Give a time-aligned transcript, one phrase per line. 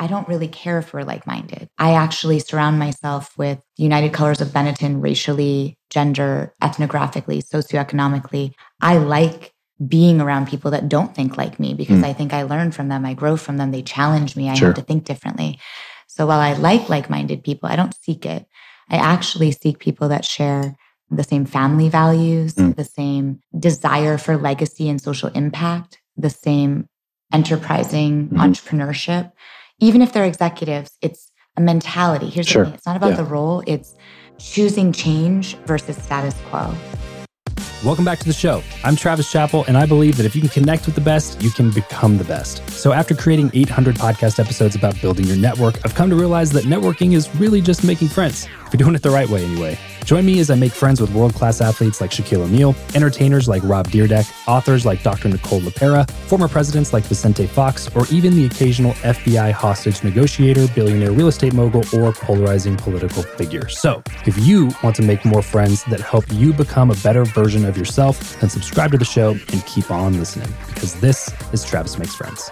[0.00, 1.68] I don't really care if we're like minded.
[1.78, 8.54] I actually surround myself with United Colors of Benetton racially, gender, ethnographically, socioeconomically.
[8.80, 9.52] I like
[9.86, 12.04] being around people that don't think like me because mm.
[12.04, 14.68] I think I learn from them, I grow from them, they challenge me, I sure.
[14.68, 15.60] have to think differently.
[16.06, 18.46] So while I like like minded people, I don't seek it.
[18.88, 20.76] I actually seek people that share
[21.10, 22.74] the same family values, mm.
[22.74, 26.88] the same desire for legacy and social impact, the same
[27.32, 28.38] enterprising mm-hmm.
[28.38, 29.32] entrepreneurship.
[29.82, 32.28] Even if they're executives, it's a mentality.
[32.28, 32.64] Here's sure.
[32.64, 33.16] the thing it's not about yeah.
[33.16, 33.94] the role, it's
[34.38, 36.74] choosing change versus status quo.
[37.82, 38.62] Welcome back to the show.
[38.84, 41.50] I'm Travis Chappell, and I believe that if you can connect with the best, you
[41.50, 42.68] can become the best.
[42.68, 46.64] So, after creating 800 podcast episodes about building your network, I've come to realize that
[46.64, 49.78] networking is really just making friends, if you're doing it the right way, anyway.
[50.04, 53.62] Join me as I make friends with world class athletes like Shaquille O'Neal, entertainers like
[53.64, 55.28] Rob Dyrdek, authors like Dr.
[55.28, 61.12] Nicole LePera, former presidents like Vicente Fox, or even the occasional FBI hostage negotiator, billionaire
[61.12, 63.68] real estate mogul, or polarizing political figure.
[63.68, 67.64] So, if you want to make more friends that help you become a better version
[67.64, 71.98] of yourself, then subscribe to the show and keep on listening because this is Travis
[71.98, 72.50] Makes Friends.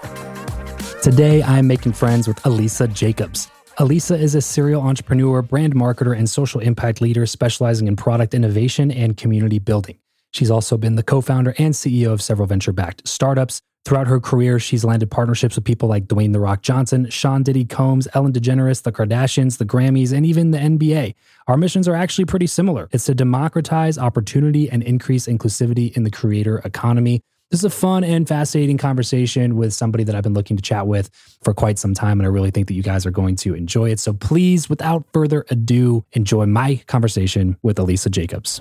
[1.03, 3.49] Today, I'm making friends with Alisa Jacobs.
[3.79, 8.91] Alisa is a serial entrepreneur, brand marketer, and social impact leader specializing in product innovation
[8.91, 9.97] and community building.
[10.33, 13.61] She's also been the co founder and CEO of several venture backed startups.
[13.85, 17.65] Throughout her career, she's landed partnerships with people like Dwayne The Rock Johnson, Sean Diddy
[17.65, 21.15] Combs, Ellen DeGeneres, the Kardashians, the Grammys, and even the NBA.
[21.47, 22.89] Our missions are actually pretty similar.
[22.91, 27.23] It's to democratize opportunity and increase inclusivity in the creator economy.
[27.51, 30.87] This is a fun and fascinating conversation with somebody that I've been looking to chat
[30.87, 31.09] with
[31.43, 32.21] for quite some time.
[32.21, 33.99] And I really think that you guys are going to enjoy it.
[34.01, 38.59] So please, without further ado, enjoy my conversation with Alisa Jacobs.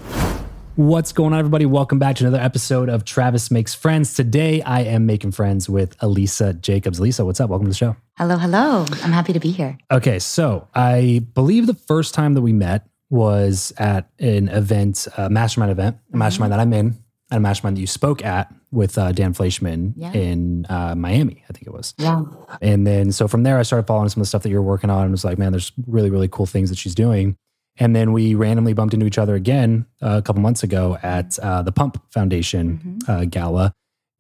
[0.76, 1.66] What's going on, everybody?
[1.66, 4.14] Welcome back to another episode of Travis Makes Friends.
[4.14, 6.98] Today, I am making friends with Alisa Jacobs.
[6.98, 7.50] Alisa, what's up?
[7.50, 7.98] Welcome to the show.
[8.18, 8.86] Hello, hello.
[9.04, 9.78] I'm happy to be here.
[9.92, 15.30] Okay, so I believe the first time that we met was at an event, a
[15.30, 16.98] mastermind event, a mastermind that I'm in,
[17.32, 20.12] and a mastermind that you spoke at with uh, Dan Fleyshman yeah.
[20.12, 21.94] in uh, Miami, I think it was.
[21.98, 22.24] Yeah.
[22.62, 24.90] And then so from there, I started following some of the stuff that you're working
[24.90, 27.38] on and was like, man, there's really, really cool things that she's doing.
[27.80, 31.38] And then we randomly bumped into each other again uh, a couple months ago at
[31.40, 33.12] uh, the Pump Foundation mm-hmm.
[33.12, 33.74] Uh, gala.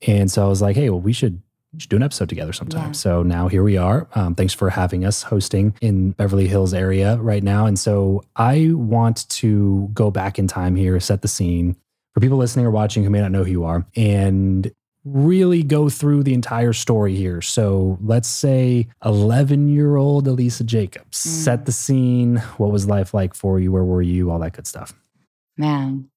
[0.07, 1.41] And so I was like, hey, well, we should,
[1.73, 2.89] we should do an episode together sometime.
[2.89, 2.91] Yeah.
[2.91, 4.07] So now here we are.
[4.13, 7.65] Um, thanks for having us hosting in Beverly Hills area right now.
[7.65, 11.75] And so I want to go back in time here, set the scene
[12.17, 14.71] for people listening or watching who may not know who you are and
[15.05, 17.43] really go through the entire story here.
[17.43, 21.27] So let's say 11 year old Alisa Jacobs, mm.
[21.27, 22.37] set the scene.
[22.57, 23.71] What was life like for you?
[23.71, 24.31] Where were you?
[24.31, 24.95] All that good stuff.
[25.57, 26.09] Man,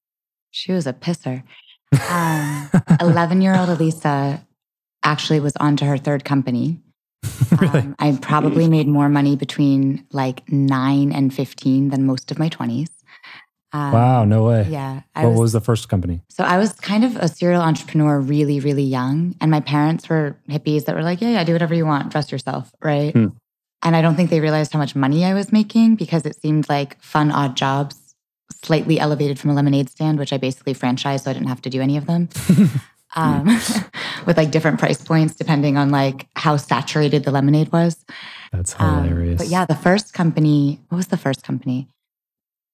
[0.51, 1.43] she was a pisser.
[1.93, 4.43] 11 um, year old Alisa
[5.03, 6.81] actually was on to her third company.
[7.61, 7.79] really?
[7.81, 12.49] um, I probably made more money between like nine and 15 than most of my
[12.49, 12.89] 20s.
[13.73, 14.67] Um, wow, no way.
[14.69, 15.03] Yeah.
[15.15, 16.23] I what was, was, the first company?
[16.29, 19.37] So I was kind of a serial entrepreneur really, really young.
[19.41, 22.33] And my parents were hippies that were like, yeah, yeah, do whatever you want, dress
[22.33, 22.73] yourself.
[22.83, 23.13] Right.
[23.13, 23.29] Hmm.
[23.83, 26.69] And I don't think they realized how much money I was making because it seemed
[26.69, 28.15] like fun, odd jobs,
[28.63, 31.71] slightly elevated from a lemonade stand, which I basically franchised so I didn't have to
[31.71, 32.29] do any of them.
[33.17, 33.47] um,
[34.27, 38.05] with like different price points depending on like how saturated the lemonade was.
[38.53, 39.41] That's hilarious.
[39.41, 41.89] Um, but yeah, the first company, what was the first company?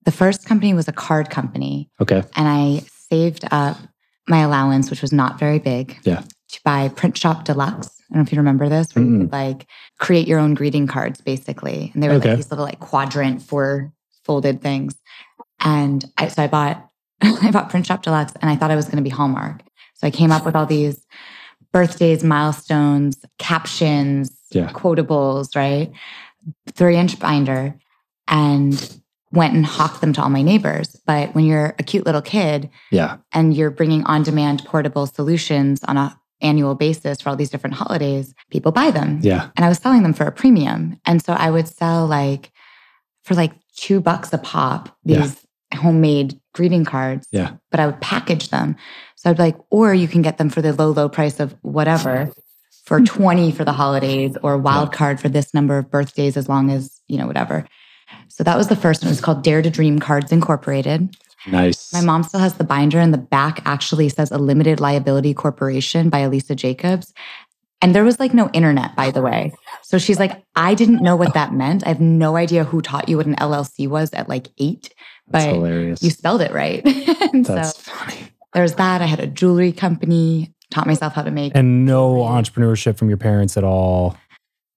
[0.07, 1.91] The first company was a card company.
[2.01, 2.23] Okay.
[2.37, 3.77] And I saved up
[4.29, 5.99] my allowance, which was not very big.
[6.05, 6.23] Yeah.
[6.23, 7.89] To buy Print Shop Deluxe.
[7.89, 9.67] I don't know if you remember this, where mm you could like
[9.99, 11.91] create your own greeting cards basically.
[11.93, 12.31] And they were okay.
[12.31, 13.93] like these little like quadrant four
[14.25, 14.95] folded things.
[15.61, 16.89] And I, so I bought,
[17.21, 19.63] I bought Print Shop Deluxe and I thought I was going to be Hallmark.
[19.95, 21.05] So I came up with all these
[21.73, 24.71] birthdays, milestones, captions, yeah.
[24.71, 25.91] quotables, right?
[26.75, 27.75] Three inch binder.
[28.29, 29.01] And
[29.33, 30.97] went and hawked them to all my neighbors.
[31.07, 35.97] But when you're a cute little kid, yeah, and you're bringing on-demand portable solutions on
[35.97, 39.21] a annual basis for all these different holidays, people buy them.
[39.23, 42.53] Yeah, and I was selling them for a premium, and so I would sell like
[43.25, 45.79] for like two bucks a pop these yeah.
[45.81, 47.27] homemade greeting cards.
[47.33, 48.77] Yeah, but I would package them.
[49.17, 51.55] So I'd be like, or you can get them for the low, low price of
[51.63, 52.31] whatever.
[52.85, 53.05] For hmm.
[53.05, 57.01] 20 for the holidays or wild card for this number of birthdays as long as,
[57.09, 57.67] you know, whatever.
[58.37, 59.11] So that was the first one.
[59.11, 61.17] It's called Dare to Dream Cards Incorporated.
[61.47, 61.91] Nice.
[61.91, 66.11] My mom still has the binder, and the back actually says a limited liability corporation
[66.11, 67.15] by Alisa Jacobs.
[67.81, 69.55] And there was like no internet, by the way.
[69.83, 71.87] So she's like, I didn't know what that meant.
[71.87, 74.93] I have no idea who taught you what an LLC was at like eight,
[75.27, 76.03] but That's hilarious.
[76.03, 76.85] you spelled it right.
[77.33, 78.19] That's so funny.
[78.53, 79.01] There's that.
[79.01, 81.53] I had a jewelry company, taught myself how to make.
[81.55, 84.15] And no entrepreneurship from your parents at all.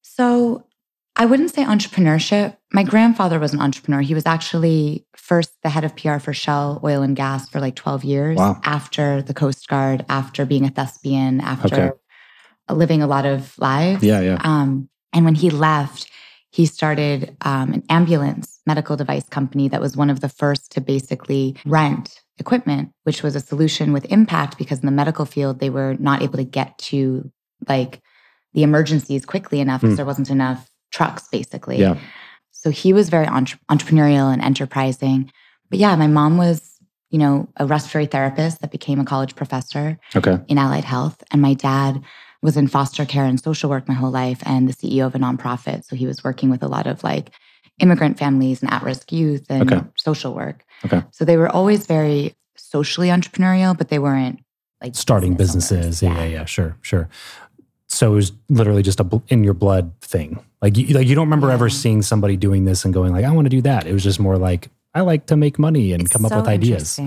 [0.01, 0.65] So
[1.19, 2.56] I wouldn't say entrepreneurship.
[2.71, 4.00] My grandfather was an entrepreneur.
[4.01, 7.75] He was actually first the head of PR for Shell Oil and Gas for like
[7.75, 8.60] 12 years Wow.
[8.63, 11.92] after the Coast Guard, after being a thespian, after Okay.
[12.74, 14.01] living a lot of lives.
[14.01, 14.38] Yeah, yeah.
[14.42, 16.10] Um, and when he left,
[16.51, 20.81] he started um, an ambulance medical device company that was one of the first to
[20.81, 25.69] basically rent equipment, which was a solution with impact because in the medical field, they
[25.69, 27.30] were not able to get to
[27.68, 28.01] like
[28.54, 29.98] the emergencies quickly enough because Mm.
[29.98, 31.77] there wasn't enough trucks, basically.
[31.80, 31.97] Yeah.
[32.51, 35.31] So he was very entre- entrepreneurial and enterprising.
[35.69, 36.62] But yeah, my mom was,
[37.09, 40.39] you know, a respiratory therapist that became a college professor Okay.
[40.47, 41.24] in allied health.
[41.31, 42.03] And my dad
[42.41, 45.19] was in foster care and social work my whole life and the CEO of a
[45.19, 45.86] nonprofit.
[45.86, 47.31] So he was working with a lot of like
[47.80, 49.85] immigrant families and at risk youth and Okay.
[49.95, 50.63] social work.
[50.85, 51.01] Okay.
[51.12, 54.39] So they were always very socially entrepreneurial, but they weren't
[54.81, 56.03] like Starting business businesses.
[56.03, 56.18] owners.
[56.18, 56.45] Yeah, yeah, yeah.
[56.45, 57.09] Sure, sure.
[57.89, 60.39] So it was literally just a bl- in your blood thing.
[60.62, 63.31] Like you, like you don't remember ever seeing somebody doing this and going like, I
[63.31, 63.88] want to do that.
[63.88, 66.47] It was just more like, I like to make money and It's come up with
[66.47, 67.00] ideas.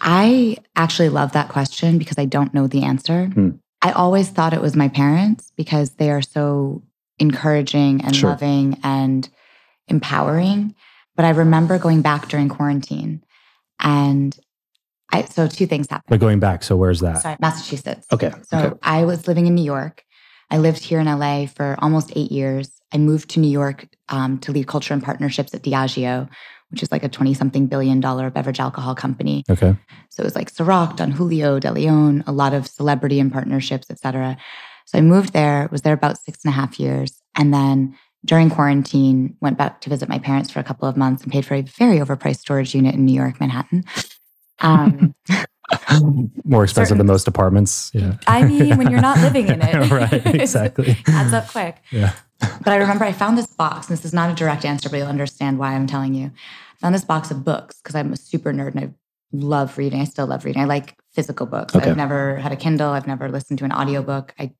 [0.00, 3.26] I actually love that question because I don't know the answer.
[3.26, 3.50] Hmm.
[3.82, 6.82] I always thought it was my parents because they are so
[7.18, 8.30] encouraging and Sure.
[8.30, 9.28] loving and
[9.88, 10.74] empowering.
[11.16, 13.24] But I remember going back during quarantine
[13.80, 14.36] and
[15.10, 16.08] I so two things happened.
[16.08, 17.22] But going back, so where's that?
[17.22, 18.06] Sorry, Massachusetts.
[18.12, 18.32] Okay.
[18.48, 18.78] So okay.
[18.82, 20.04] I was living in New York.
[20.50, 22.80] I lived here in LA for almost eight years.
[22.92, 26.28] I moved to New York um, to lead culture and partnerships at Diageo,
[26.70, 29.44] which is like a 20 something billion dollar beverage alcohol company.
[29.50, 29.76] Okay.
[30.08, 33.90] So it was like Ciroc, Don Julio, De Leon, a lot of celebrity and partnerships,
[33.90, 34.36] et cetera.
[34.86, 37.20] So I moved there, was there about six and a half years.
[37.36, 41.22] And then during quarantine, went back to visit my parents for a couple of months
[41.22, 43.84] and paid for a very overpriced storage unit in New York, Manhattan.
[44.60, 45.14] Um,
[46.44, 47.90] More expensive Certain- than most apartments.
[47.94, 48.16] Yeah.
[48.26, 49.90] I mean, when you're not living in it.
[49.90, 50.26] right.
[50.34, 50.96] Exactly.
[51.06, 51.76] adds up quick.
[51.90, 52.12] Yeah.
[52.40, 54.96] But I remember I found this box, and this is not a direct answer, but
[54.98, 56.26] you'll understand why I'm telling you.
[56.26, 58.88] I found this box of books because I'm a super nerd and I
[59.32, 60.00] love reading.
[60.00, 60.62] I still love reading.
[60.62, 61.74] I like physical books.
[61.74, 61.90] Okay.
[61.90, 62.90] I've never had a Kindle.
[62.90, 64.34] I've never listened to an audiobook.
[64.38, 64.52] I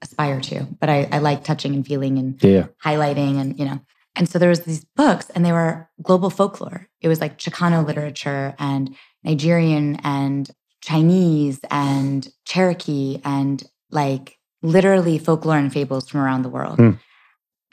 [0.00, 2.68] aspire to, but I, I like touching and feeling and Yeah.
[2.84, 3.80] highlighting and, you know.
[4.16, 6.88] And so there was these books and they were global folklore.
[7.02, 10.50] It was like Chicano literature and Nigerian and
[10.82, 16.76] Chinese and Cherokee and like literally folklore and fables from around the world.
[16.76, 16.92] Hmm.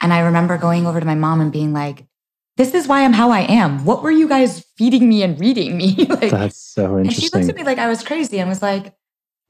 [0.00, 2.06] And I remember going over to my mom and being like,
[2.56, 3.84] this is why I'm how I am.
[3.84, 5.94] What were you guys feeding me and reading me?
[6.08, 7.06] like, That's so interesting.
[7.06, 8.94] and she looked at me like I was crazy and was like,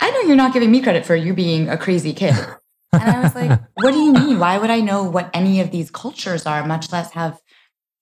[0.01, 2.35] I know you're not giving me credit for you being a crazy kid.
[2.93, 4.39] And I was like, what do you mean?
[4.39, 7.39] Why would I know what any of these cultures are, much less have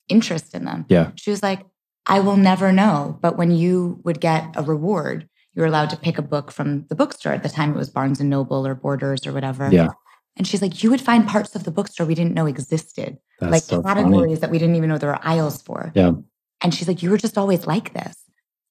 [0.09, 0.85] interest in them?
[0.89, 1.11] Yeah.
[1.17, 1.63] She was like,
[2.07, 3.19] I will never know.
[3.21, 6.87] But when you would get a reward, you were allowed to pick a book from
[6.89, 7.33] the bookstore.
[7.33, 9.69] At the time, it was Barnes and Noble or Borders or whatever.
[9.71, 9.89] Yeah.
[10.37, 13.53] And she's like, you would find parts of the bookstore we didn't know existed, That's
[13.53, 14.03] like so funny.
[14.03, 15.93] categories that we didn't even know there were aisles for.
[15.95, 16.13] Yeah.
[16.61, 18.17] And she's like, you were just always like this.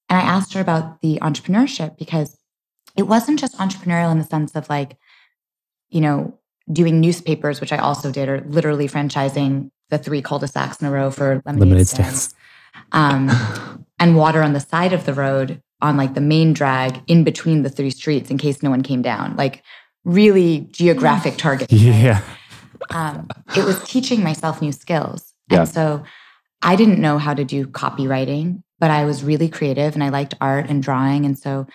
[0.10, 2.38] And I asked her about the entrepreneurship because
[2.98, 4.98] it wasn't just entrepreneurial in the sense of like,
[5.90, 6.38] you know,
[6.72, 11.12] doing newspapers, which I also did, or literally franchising the three cul-de-sacs in a row
[11.12, 12.24] for lemonade, Lemonade stands.
[12.24, 12.36] stands.
[12.92, 17.24] Um, and water on the side of the road on like the main drag in
[17.24, 19.36] between the three streets in case no one came down.
[19.36, 19.62] Like
[20.06, 21.72] really geographic target.
[21.72, 22.22] Yeah.
[22.90, 25.34] Um, it was teaching myself new skills.
[25.52, 25.60] Yeah.
[25.60, 26.04] And so
[26.62, 30.34] I didn't know how to do copywriting, but I was really creative and I liked
[30.42, 31.26] art and drawing.
[31.26, 31.68] And so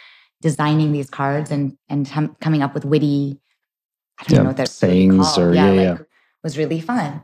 [0.42, 3.38] designing these cards and and com- coming up with witty,
[4.18, 5.38] I don't Yeah, know what they're sayings called.
[5.38, 5.99] or- yeah, like, yeah.
[6.42, 7.23] was really fun.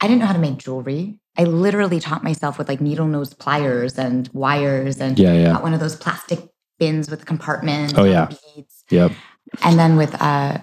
[0.00, 1.18] I didn't know how to make jewelry.
[1.38, 5.32] I literally taught myself with like needle nose pliers and wires and Yeah.
[5.34, 5.52] Yeah.
[5.52, 6.40] got one of those plastic
[6.78, 7.94] bins with compartments.
[7.96, 8.26] Oh, and yeah.
[8.54, 9.12] beads Yep.
[9.62, 10.58] and then with uh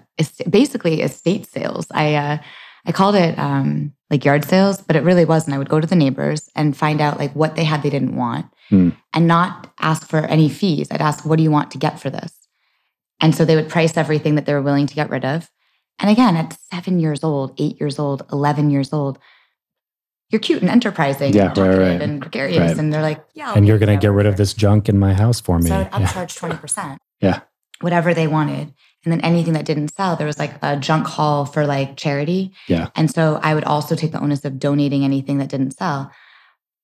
[0.50, 2.38] basically estate sales i uh
[2.86, 5.88] i called it um like yard sales but it really wasn't i would go to
[5.88, 8.90] the neighbors and find out like what they had they didn't want Hmm.
[9.14, 12.10] and not ask for any fees i'd ask what do you want to get for
[12.10, 12.34] this
[13.22, 15.50] and so they would price everything that they were willing to get rid of
[16.00, 19.18] and again at seven years old eight years old 11 years old
[20.34, 22.02] you're cute and enterprising Yeah, and right, talkative right.
[22.02, 22.78] and gregarious Right.
[22.78, 25.00] and they're like yeah I'll And you're going to get rid of this junk in
[25.00, 25.70] my house for me.
[25.70, 26.08] So I'd Yeah.
[26.08, 26.98] upcharge 20%.
[27.22, 27.40] Yeah.
[27.82, 28.74] Whatever they wanted.
[29.06, 32.54] And then anything that didn't sell, there was like a junk haul for like charity.
[32.68, 32.88] Yeah.
[32.96, 36.10] And so I would also take the onus of donating anything that didn't sell.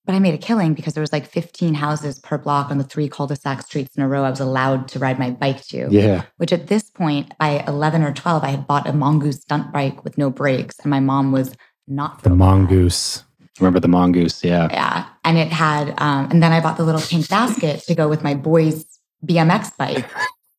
[0.05, 2.83] But I made a killing because there was like 15 houses per block on the
[2.83, 5.87] three cul-de-sac streets in a row I was allowed to ride my bike to.
[5.91, 6.23] Yeah.
[6.37, 10.03] Which at this point, by 11 or 12, I had bought a mongoose stunt bike
[10.03, 10.79] with no brakes.
[10.79, 11.55] And my mom was
[11.87, 13.17] not The mongoose.
[13.17, 13.23] that.
[13.59, 13.61] Mongoose.
[13.61, 14.43] Remember the mongoose?
[14.43, 14.67] Yeah.
[14.71, 15.05] Yeah.
[15.23, 18.23] And it had, um, and then I bought the little pink basket to go with
[18.23, 18.85] my boy's
[19.25, 20.05] BMX bike.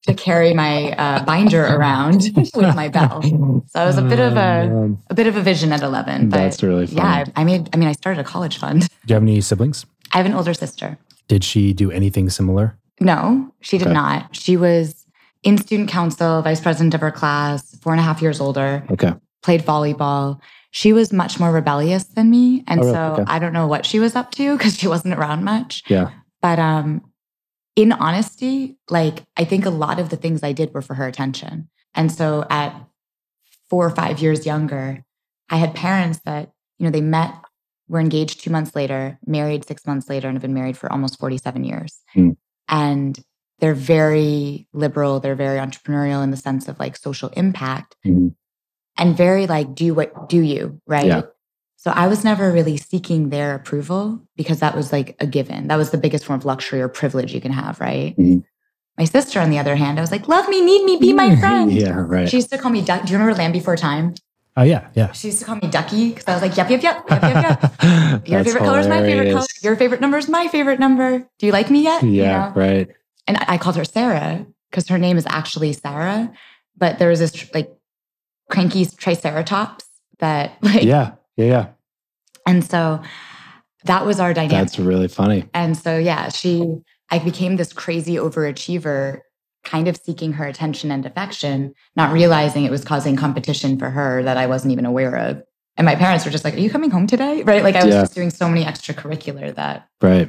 [0.07, 2.23] to carry my uh, binder around
[2.55, 3.21] with my bell.
[3.23, 6.31] So I was a bit of a Um, a bit of a vision at 11.
[6.31, 6.97] But That's really funny.
[6.97, 7.69] yeah, I I made.
[7.75, 8.81] I mean, I started a college fund.
[8.81, 9.85] Do you have any siblings?
[10.15, 10.97] I have an older sister.
[11.29, 12.79] Did she do anything similar?
[12.99, 13.95] No, she did Okay.
[13.95, 14.35] not.
[14.35, 15.05] She was
[15.43, 18.83] in student council, vice president of her class, four and a half years older.
[18.91, 19.13] Okay.
[19.43, 20.41] Played volleyball.
[20.73, 22.95] She was much more rebellious than me, and Oh, really?
[22.95, 23.25] so Okay.
[23.27, 25.83] I don't know what she was up to because she wasn't around much.
[25.89, 26.11] Yeah.
[26.41, 27.03] But um,
[27.77, 31.07] in honesty, like I think a lot of the things I did were for her
[31.07, 31.69] attention.
[31.95, 32.75] And so at
[33.69, 35.05] four or five years younger,
[35.49, 37.35] I had parents that, you know, they met,
[37.89, 41.19] were engaged two months later, married six months later, and have been married for almost
[41.19, 41.99] 47 years.
[42.15, 42.31] Hmm.
[42.69, 43.19] And
[43.59, 48.35] they're very liberal, they're very entrepreneurial in the sense of like social impact Mhm.
[49.01, 51.07] And very like do what do you, right?
[51.07, 51.23] Yeah.
[51.77, 55.69] So I was never really seeking their approval because that was like a given.
[55.69, 58.15] That was the biggest form of luxury or privilege you can have, right?
[58.19, 58.45] Mhm.
[58.99, 61.35] My sister, on the other hand, I was like, love me, need me, be my
[61.41, 61.73] friend.
[61.73, 62.29] yeah, right.
[62.29, 63.07] She used to call me Duck.
[63.07, 64.15] Do you remember Land Before Time?
[64.59, 65.11] oh, yeah, yeah.
[65.13, 67.43] She used to call me Ducky because I was like, yep, yep, yep, yep, yep,
[67.83, 68.27] yep.
[68.29, 69.47] Your favorite color is my favorite color.
[69.63, 71.21] Your favorite number is my favorite number.
[71.39, 72.03] Do you like me yet?
[72.03, 72.61] You Yeah, know?
[72.61, 72.89] right.
[73.27, 76.31] And I called her Cera because her name is actually Sarah.
[76.77, 77.73] But there was this like
[78.51, 79.85] cranky triceratops
[80.19, 81.67] that like, Yeah, yeah, yeah.
[82.47, 83.01] and so
[83.85, 84.59] that was our dynamic.
[84.67, 85.45] That's really funny.
[85.55, 86.67] And so, yeah, she,
[87.11, 89.21] I became this crazy overachiever,
[89.65, 94.23] kind of seeking her attention and affection, not realizing it was causing competition for her
[94.23, 95.43] that I wasn't even aware of.
[95.79, 97.43] And my parents were just like, Are you coming home today?
[97.43, 97.63] Right.
[97.63, 98.03] Like I was Yeah.
[98.03, 100.29] just doing so many extracurricular that, Right.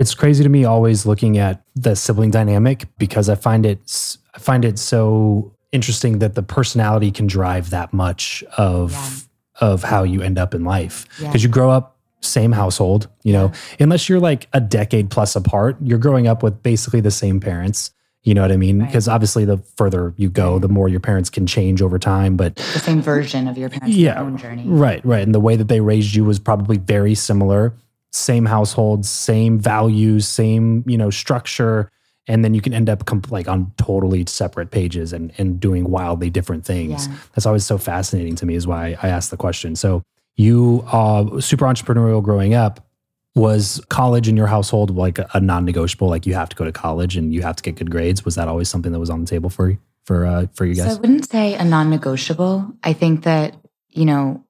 [0.00, 4.38] It's crazy to me always looking at the sibling dynamic because I find it I
[4.38, 9.26] find it so interesting that the personality can drive that much of
[9.60, 11.28] of how you end up in life yeah.
[11.28, 15.76] because you grow up same household, you know, unless you're like a decade plus apart,
[15.82, 17.90] you're growing up with basically the same parents.
[18.22, 18.78] You know what I mean?
[18.78, 18.86] Right.
[18.86, 22.36] Because obviously, the further you go, the more your parents can change over time.
[22.36, 24.20] But the same version of your parents' Yeah.
[24.20, 24.62] own journey.
[24.64, 25.22] Right, right.
[25.22, 27.74] And the way that they raised you was probably very similar.
[28.12, 31.90] Same household, same values, same, you know, structure.
[32.28, 35.90] And then you can end up comp- like on totally separate pages and, and doing
[35.90, 37.08] wildly different things.
[37.08, 37.16] Yeah.
[37.34, 39.74] That's always so fascinating to me, is why I asked the question.
[39.76, 40.02] So
[40.36, 42.86] you uh super entrepreneurial growing up.
[43.34, 46.06] Was college in your household like a, a non-negotiable?
[46.06, 48.24] Like you have to go to college and you have to get good grades.
[48.26, 50.74] Was that always something that was on the table for you for uh for you
[50.74, 52.72] So I wouldn't say a non negotiable.
[52.82, 53.56] I think that,
[53.88, 54.44] you know,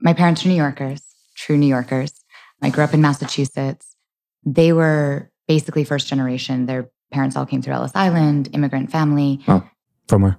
[0.00, 1.02] my parents are New Yorkers,
[1.36, 2.12] true New Yorkers.
[2.62, 3.96] I grew up in Massachusetts.
[4.44, 6.66] They were basically first generation.
[6.66, 9.40] Their parents all came through Ellis Island, immigrant family.
[9.48, 9.62] Oh,
[10.08, 10.38] From where?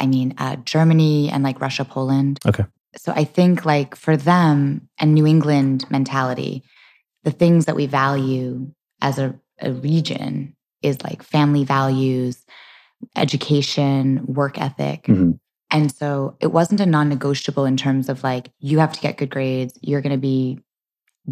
[0.00, 2.40] I mean, uh, Germany and like Russia, Poland.
[2.46, 2.64] Okay.
[2.96, 6.62] So I think like for them and New England mentality,
[7.24, 12.44] the things that we value as a, a region is like family values,
[13.16, 15.04] education, work ethic.
[15.04, 15.38] Mhm.
[15.70, 19.16] And so it wasn't a non negotiable in terms of like, you have to get
[19.16, 20.58] good grades, you're going to be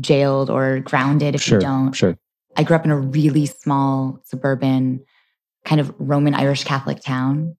[0.00, 1.92] jailed or grounded if Sure, you don't.
[1.92, 2.16] sure.
[2.56, 5.04] I grew up in a really small suburban,
[5.64, 7.56] kind of Roman Irish Catholic town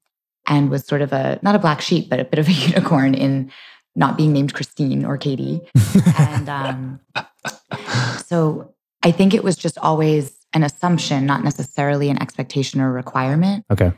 [0.47, 3.13] and was sort of a, not a black sheep, but a bit of a unicorn
[3.13, 3.51] in
[3.95, 5.61] not being named Christine or Katie.
[6.17, 6.99] And um,
[8.25, 13.65] so I think it was just always an assumption, not necessarily an expectation or requirement.
[13.71, 13.91] Okay.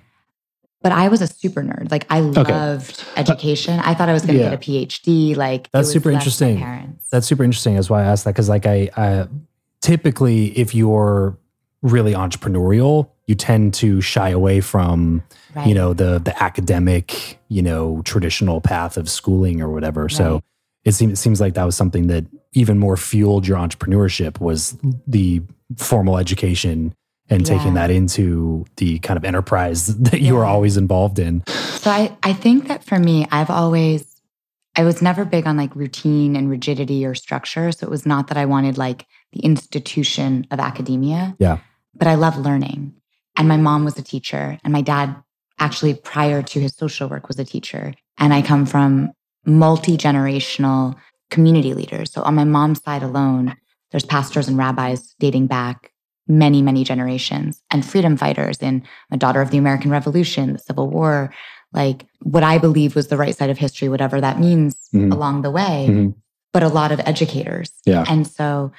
[0.81, 1.91] But I was a super nerd.
[1.91, 3.79] Like I loved education.
[3.79, 4.49] I thought I was going to Yeah.
[4.49, 5.35] get a PhD.
[5.35, 6.99] Like it That's super interesting.
[7.09, 7.75] That's super interesting.
[7.75, 9.27] That's why I asked that because, like, I, I
[9.83, 11.37] typically, if you're
[11.83, 15.21] really entrepreneurial, you tend to shy away from,
[15.53, 15.67] right.
[15.67, 20.09] you know, the the academic, you know, traditional path of schooling or whatever.
[20.09, 20.41] So
[20.83, 24.77] it seems it seems like that was something that even more fueled your entrepreneurship was
[25.05, 25.41] the
[25.77, 26.93] formal education
[27.29, 31.43] and taking that into the kind of enterprise that you were always involved in.
[31.47, 34.21] So I, I think that for me, I've always,
[34.75, 37.71] I was never big on like routine and rigidity or structure.
[37.71, 41.35] So it was not that I wanted like the institution of academia.
[41.39, 41.57] Yeah.
[41.95, 42.93] But I love learning.
[43.35, 45.15] And my mom was a teacher, and my dad,
[45.59, 47.93] actually, prior to his social work, was a teacher.
[48.19, 49.11] And I come from
[49.45, 50.95] multi generational
[51.31, 52.11] community leaders.
[52.11, 53.55] So on my mom's side alone,
[53.91, 55.91] there's pastors and rabbis dating back
[56.27, 60.89] many, many generations and freedom fighters in a daughter of the American Revolution, the Civil
[60.89, 61.33] War,
[61.73, 65.11] like what I believe was the right side of history, whatever that means Mhm.
[65.11, 66.13] along the way, Mhm.
[66.53, 67.71] but a lot of educators.
[67.85, 68.05] Yeah.
[68.07, 68.71] And so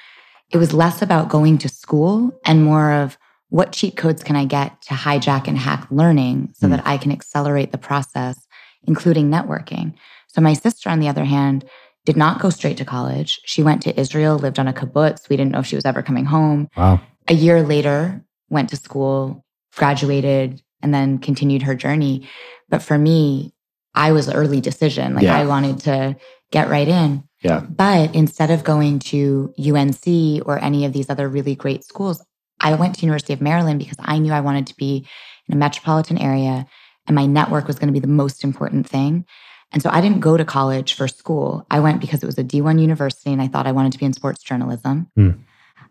[0.55, 3.17] it was less about going to school and more of
[3.49, 6.71] what cheat codes can I get to hijack and hack learning so Mm.
[6.71, 8.37] that I can accelerate the process,
[8.83, 9.93] including networking.
[10.27, 11.65] So my sister, on the other hand,
[12.05, 13.31] did not go straight to college.
[13.45, 15.27] She went to Israel, lived on a kibbutz.
[15.27, 17.01] We didn't know if she was ever coming home Wow.
[17.27, 19.43] a year later went to school
[19.75, 22.27] graduated and then continued her journey.
[22.69, 23.51] But for me,
[23.93, 25.15] I was early decision.
[25.15, 25.37] Like Yeah.
[25.37, 26.15] I wanted to
[26.51, 27.23] get right in.
[27.45, 27.59] Yeah.
[27.59, 32.23] But instead of going to UNC or any of these other really great schools,
[32.59, 35.07] I went to University of Maryland because I knew I wanted to be
[35.47, 36.65] in a metropolitan area
[37.05, 39.25] and my network was going to be the most important thing.
[39.71, 41.67] And so I didn't go to college for school.
[41.69, 44.05] I went because it was a D1 university and I thought I wanted to be
[44.05, 45.11] in sports journalism.
[45.15, 45.31] Hmm.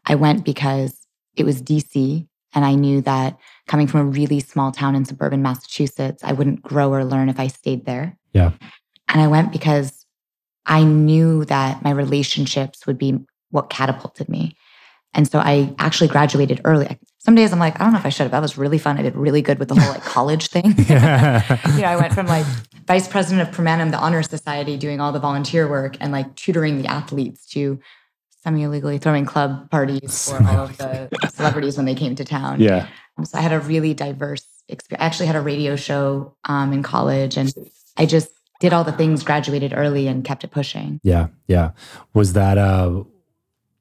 [0.06, 1.06] I went because
[1.36, 5.42] it was DC and I knew that coming from a really small town in suburban
[5.42, 8.18] Massachusetts, I wouldn't grow or learn if I stayed there.
[8.32, 8.52] Yeah.
[9.08, 10.03] And I went because
[10.66, 13.18] I knew that my relationships would be
[13.50, 14.56] what catapulted me.
[15.14, 16.98] And so I actually graduated early.
[17.18, 18.32] Some days I'm like, I don't know if I should have.
[18.32, 18.98] That was really fun.
[18.98, 20.64] I did really good with the whole like college thing.
[20.76, 22.44] you know, I went from like
[22.86, 26.82] vice president of Permanum, the honor society, doing all the volunteer work and like tutoring
[26.82, 27.78] the athletes to
[28.42, 32.60] semi-illegally throwing club parties for all of the celebrities when they came to town.
[32.60, 32.88] yeah.
[33.22, 35.02] So I had a really diverse experience.
[35.02, 37.54] I actually had a radio show um, in college and
[37.96, 38.28] I just
[38.64, 40.98] did all the things, graduated early and kept it pushing.
[41.02, 41.70] Yeah, yeah.
[42.14, 43.04] Was that uh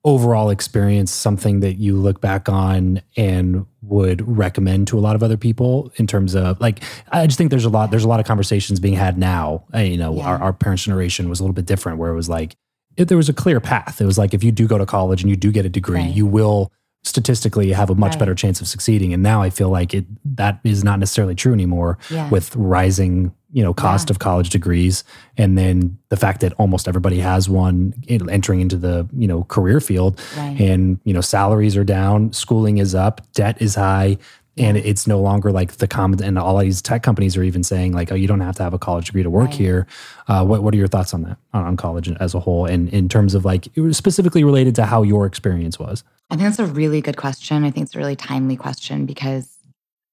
[0.06, 5.24] overall experience something that you look back on and would recommend to a lot of
[5.24, 8.20] other people in terms of like I just think there's a lot there's a lot
[8.20, 9.64] of conversations being had now.
[9.74, 10.28] Uh, you know, Yeah.
[10.28, 12.56] our, our parents' generation was a little bit different where it was like
[12.98, 14.02] if there was a clear path.
[14.02, 16.02] It was like if you do go to college and you do get a degree,
[16.02, 16.14] Right.
[16.14, 16.72] you will
[17.06, 18.20] statistically have a much Right.
[18.20, 19.14] better chance of succeeding.
[19.14, 22.30] And now I feel like it that is not necessarily true anymore Yeah.
[22.30, 24.14] with rising you know cost Yeah.
[24.14, 25.04] of college degrees
[25.38, 29.80] and then the fact that almost everybody has one entering into the you know career
[29.80, 30.60] field right.
[30.60, 34.18] and you know salaries are down schooling is up debt is high
[34.56, 37.92] and it's no longer like the common and all these tech companies are even saying
[37.94, 39.56] like oh you don't have to have a college degree to work Right.
[39.56, 39.88] here
[40.28, 42.90] uh, what, what are your thoughts on that on, on college as a whole and
[42.90, 46.48] in terms of like it was specifically related to how your experience was I think
[46.48, 47.64] that's a really good question.
[47.64, 49.50] I think it's a really timely question because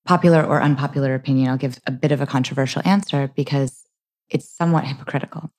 [0.06, 3.84] popular or unpopular opinion, I'll give a bit of a controversial answer because
[4.28, 5.50] it's somewhat hypocritical.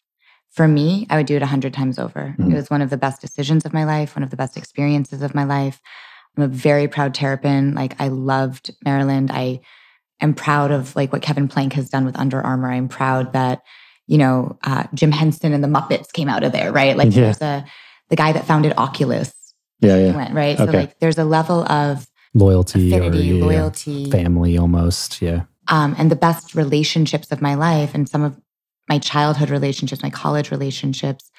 [0.49, 2.35] For me, I would do it a hundred times over.
[2.37, 2.51] Mhm.
[2.51, 5.21] It was one of the best decisions of my life, one of the best experiences
[5.21, 5.79] of my life.
[6.37, 7.73] I'm a very proud Terrapin.
[7.73, 9.31] Like I loved Maryland.
[9.31, 9.61] I
[10.19, 12.71] am proud of like what Kevin Plank has done with Under Armour.
[12.71, 13.61] I'm proud that,
[14.07, 16.97] you know, uh, Jim Henson and the Muppets came out of there, right?
[16.97, 17.21] Like Yeah.
[17.23, 17.65] there's a
[18.09, 19.33] the guy that founded Oculus
[19.79, 20.15] yeah yeah.
[20.15, 20.57] went, right?
[20.57, 20.79] So Okay.
[20.79, 26.11] like there's a level of loyalty or affinity, yeah, loyalty, family almost yeah um, and
[26.11, 28.39] the best relationships of my life and some of
[28.89, 31.31] my childhood relationships, my college relationships,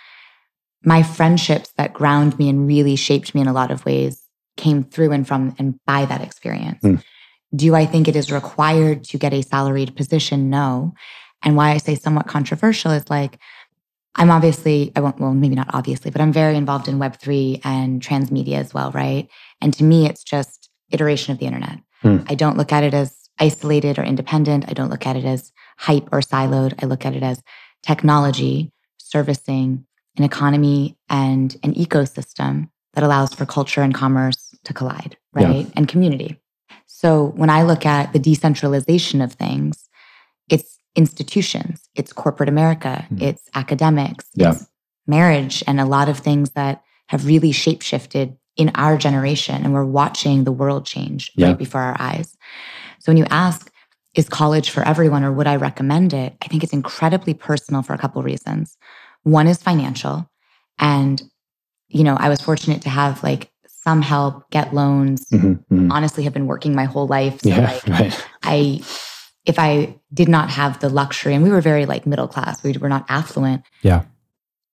[0.84, 4.22] my friendships that ground me and really shaped me in a lot of ways
[4.56, 6.80] came through and from and by that experience.
[6.80, 6.96] Hmm.
[7.54, 10.48] Do I think it is required to get a salaried position?
[10.48, 10.94] No.
[11.42, 13.38] And why I say somewhat controversial is like,
[14.14, 18.00] I'm obviously, I won't, well, maybe not obviously, but I'm very involved in Web3 and
[18.00, 19.28] transmedia as well, right?
[19.60, 20.61] And to me, it's just
[20.92, 21.78] iteration of the internet.
[22.02, 22.18] Hmm.
[22.28, 24.64] I don't look at it as isolated or independent.
[24.68, 26.74] I don't look at it as hype or siloed.
[26.82, 27.42] I look at it as
[27.82, 29.84] technology servicing
[30.16, 35.46] an economy and an ecosystem that allows for culture and commerce to collide, Yeah.
[35.46, 35.72] right?
[35.74, 36.38] And community.
[36.86, 39.88] So when I look at the decentralization of things,
[40.48, 43.22] it's institutions, it's corporate America, Hmm.
[43.22, 44.52] it's academics, Yeah.
[44.52, 44.66] it's
[45.06, 49.62] marriage, and a lot of things that have really shapeshifted in our generation.
[49.64, 51.48] And we're watching the world change Yeah.
[51.48, 52.36] right before our eyes.
[52.98, 53.70] So when you ask,
[54.14, 56.36] is college for everyone or would I recommend it?
[56.42, 58.76] I think it's incredibly personal for a couple reasons.
[59.22, 60.28] One is financial.
[60.78, 61.22] And,
[61.88, 63.50] you know, I was fortunate to have like
[63.84, 65.90] some help, get loans, Mhm, mhm.
[65.90, 67.40] honestly have been working my whole life.
[67.40, 68.82] So yeah like right I
[69.44, 72.72] if I did not have the luxury, and we were very like middle class, we
[72.78, 73.62] were not affluent.
[73.82, 74.02] Yeah.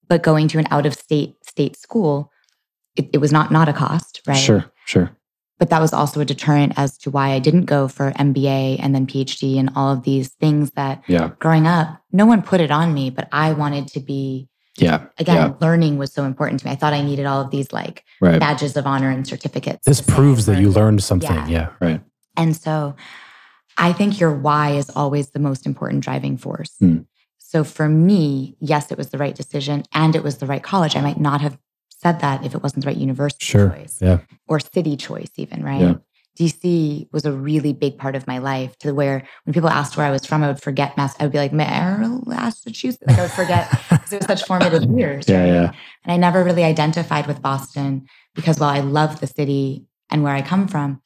[0.08, 2.32] But going to an out of state state school,
[2.96, 4.36] it, it was not not a cost, right?
[4.38, 5.12] sure sure
[5.60, 8.96] But that was also a deterrent as to why I didn't go for MBA and
[8.96, 12.72] then PhD and all of these things that yeah growing up, no one put it
[12.72, 14.48] on me, but I wanted to be
[14.78, 15.54] yeah again, Yeah.
[15.60, 16.72] learning was so important to me.
[16.72, 19.86] I thought I needed all of these like right badges of honor and certificates.
[19.86, 20.76] this to say I proves that you learned.
[20.76, 21.48] learned something Yeah.
[21.48, 22.02] yeah right
[22.38, 22.96] And so
[23.78, 26.76] I think your why is always the most important driving force.
[26.80, 27.00] Hmm.
[27.38, 30.96] So for me, yes, it was the right decision and it was the right college.
[30.96, 31.58] I might not have
[32.02, 35.64] said that if it wasn't the right university sure choice yeah or city choice, even,
[35.64, 35.82] right?
[35.82, 35.94] Yeah.
[36.40, 40.06] DC was a really big part of my life to where when people asked where
[40.06, 41.14] I was from, I would forget Mass.
[41.20, 43.04] I would be like, Maryland, Massachusetts.
[43.06, 45.28] Like I would forget because it was such formative years.
[45.28, 45.48] yeah right?
[45.48, 45.72] yeah
[46.06, 50.34] And I never really identified with Boston because while I love the city and where
[50.34, 51.02] I come from,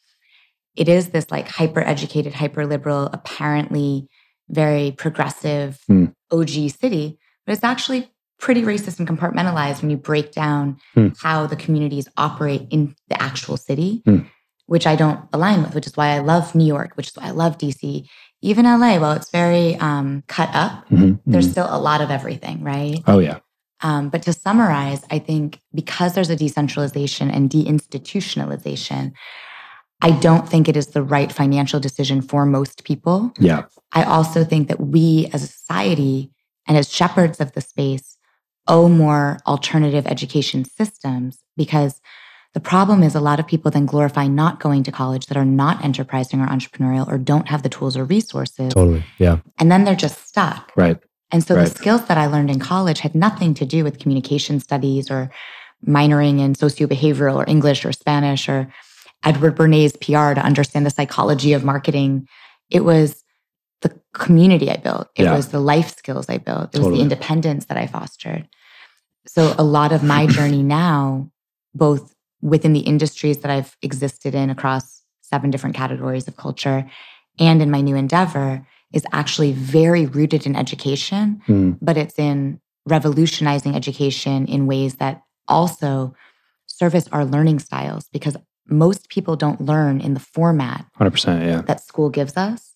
[0.75, 4.07] it is this like hyper educated, hyper liberal, apparently
[4.49, 6.05] very progressive Hmm.
[6.31, 8.11] OG city, but it's actually
[8.43, 11.09] pretty racist and compartmentalized when you break down Hmm.
[11.25, 14.01] how the communities operate in the actual city.
[14.05, 14.21] Hmm.
[14.65, 17.25] which I don't align with, which is why I love New York, which is why
[17.27, 18.05] I love DC.
[18.41, 21.51] Even LA, while it's very um, cut up, Mhm, there's mhm.
[21.51, 22.99] still a lot of everything, right?
[23.05, 23.39] Oh yeah.
[23.81, 29.11] Um, but to summarize, I think because there's a decentralization and deinstitutionalization,
[30.01, 33.33] I don't think it is the right financial decision for most people.
[33.39, 33.63] Yeah.
[33.91, 36.31] I also think that we as a society
[36.67, 38.17] and as shepherds of the space
[38.67, 42.01] owe more alternative education systems because
[42.53, 45.45] the problem is a lot of people then glorify not going to college that are
[45.45, 48.73] not enterprising or entrepreneurial or don't have the tools or resources.
[48.73, 49.03] Totally.
[49.17, 49.39] Yeah.
[49.57, 50.71] And then they're just stuck.
[50.75, 50.99] Right.
[51.31, 51.67] And so Right.
[51.67, 55.31] the skills that I learned in college had nothing to do with communication studies or
[55.85, 58.71] minoring in sociobehavioral or English or Spanish or
[59.23, 62.27] Edward Bernays PR to understand the psychology of marketing.
[62.69, 63.22] It was
[63.83, 65.07] the community I built.
[65.15, 65.35] It Yeah.
[65.35, 66.73] was the life skills I built.
[66.75, 68.47] It was the independence that I fostered.
[69.27, 71.29] So a lot of my journey now,
[71.75, 76.85] both within the industries that I've existed in across seven different categories of culture
[77.39, 81.77] and in my new endeavor, is actually very rooted in education, Mm.
[81.81, 86.13] but it's in revolutionizing education in ways that also
[86.67, 88.35] service our learning styles because
[88.67, 91.41] most people don't learn in the format 100%.
[91.45, 91.61] Yeah.
[91.61, 92.72] that school gives us.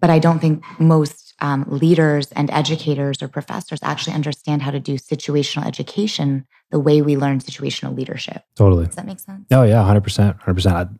[0.00, 4.80] But I don't think most um, leaders and educators or professors actually understand how to
[4.80, 8.42] do situational education the way we learn situational leadership.
[8.56, 8.86] Totally.
[8.86, 9.46] Does that make sense?
[9.50, 9.82] Oh yeah.
[9.82, 10.40] 100%.
[10.42, 10.98] 100%.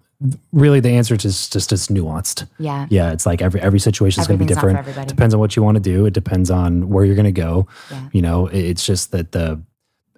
[0.52, 2.48] Really, the answer is just it's nuanced.
[2.58, 2.86] Yeah.
[2.88, 3.12] Yeah.
[3.12, 5.08] It's like every every situation is going to be Everything's not for different.
[5.08, 6.06] Depends on what you want to do.
[6.06, 7.66] It depends on where you're going to go.
[7.90, 8.08] Yeah.
[8.12, 9.60] You know, it's just that the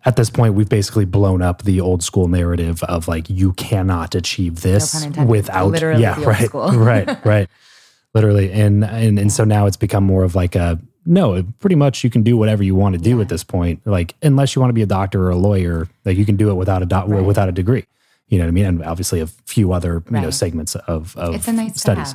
[0.04, 4.14] at this point we've basically blown up the old school narrative of like you cannot
[4.14, 5.28] achieve this intended.
[5.28, 6.70] without Literally yeah right school.
[6.70, 7.48] right right
[8.14, 12.02] literally and and and so now it's become more of like a no pretty much
[12.04, 13.22] you can do whatever you want to do Yeah.
[13.22, 16.16] at this point like unless you want to be a doctor or a lawyer like
[16.16, 17.24] you can do it without a doc- Right.
[17.24, 17.84] without a degree
[18.28, 21.46] you know what I mean and obviously a few other you know segments of of
[21.48, 22.14] nice studies.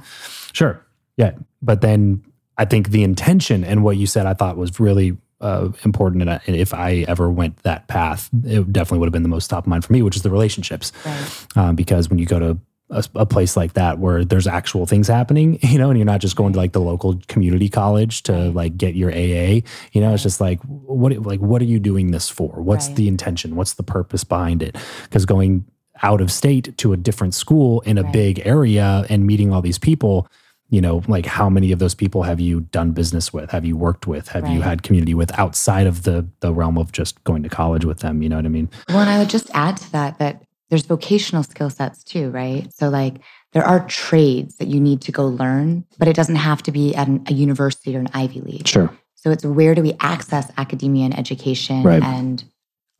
[0.51, 0.79] Sure.
[1.17, 1.31] Yeah.
[1.61, 2.23] But then
[2.57, 6.21] I think the intention and what you said I thought was really uh, important.
[6.21, 9.29] And, I- and if I ever went that path, it definitely would have been the
[9.29, 10.91] most top of mind for me, which is the relationships.
[11.05, 11.45] Right.
[11.57, 12.57] Um, because when you go to
[12.93, 16.21] a, a place like that where there's actual things happening, you know, and you're not
[16.21, 20.13] just going to like the local community college to like get your AA, you know,
[20.13, 22.61] it's just like, what, like, what are you doing this for?
[22.61, 22.95] What's Right.
[22.97, 23.55] the intention?
[23.55, 24.77] What's the purpose behind it?
[25.03, 25.65] Because going
[26.01, 28.11] out of state to a different school in a Right.
[28.13, 30.27] big area and meeting all these people,
[30.69, 33.51] you know, like how many of those people have you done business with?
[33.51, 34.29] Have you worked with?
[34.29, 37.85] Have you had community with outside of the the realm of just going to college
[37.85, 38.23] with them?
[38.23, 38.69] You know what I mean?
[38.89, 40.41] Well, and I would just add to that that
[40.73, 42.73] there's vocational skill sets too, right?
[42.73, 43.17] So, like,
[43.51, 46.95] there are trades that you need to go learn, but it doesn't have to be
[46.95, 48.67] at an, a university or an Ivy League.
[48.67, 48.89] Sure.
[49.13, 52.01] So, it's where do we access academia and education Right.
[52.01, 52.43] and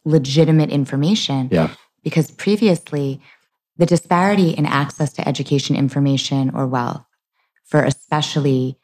[0.05, 1.49] legitimate information?
[1.51, 1.73] Yeah.
[2.03, 3.19] Because previously,
[3.77, 7.03] the disparity in access to education, information, or wealth
[7.65, 8.77] for especially,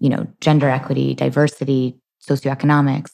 [0.00, 3.12] you know, gender equity, diversity, socioeconomics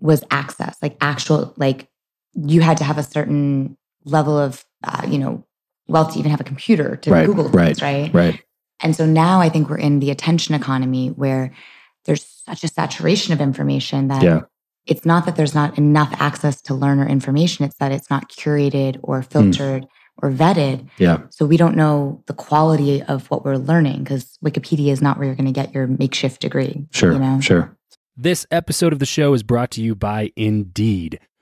[0.00, 1.86] was access, like actual, like
[2.34, 5.44] you had to have a certain level of, uh, you know,
[5.88, 8.12] wealth to even have a computer to Right, Google things, right?
[8.14, 8.42] Right.
[8.80, 11.52] And so now I think we're in the attention economy where
[12.06, 14.42] there's such a saturation of information that Yeah.
[14.86, 18.30] it's not that there's not enough access to learn or information, it's that it's not
[18.30, 19.86] curated or filtered
[20.22, 20.86] or vetted.
[20.98, 21.22] Yeah.
[21.30, 25.26] So we don't know the quality of what we're learning because Wikipedia is not where
[25.26, 26.86] you're going to get your makeshift degree.
[26.90, 27.12] Sure.
[27.12, 27.40] You know?
[27.40, 27.76] Sure.
[28.16, 31.20] This episode of the show is brought to you by Indeed.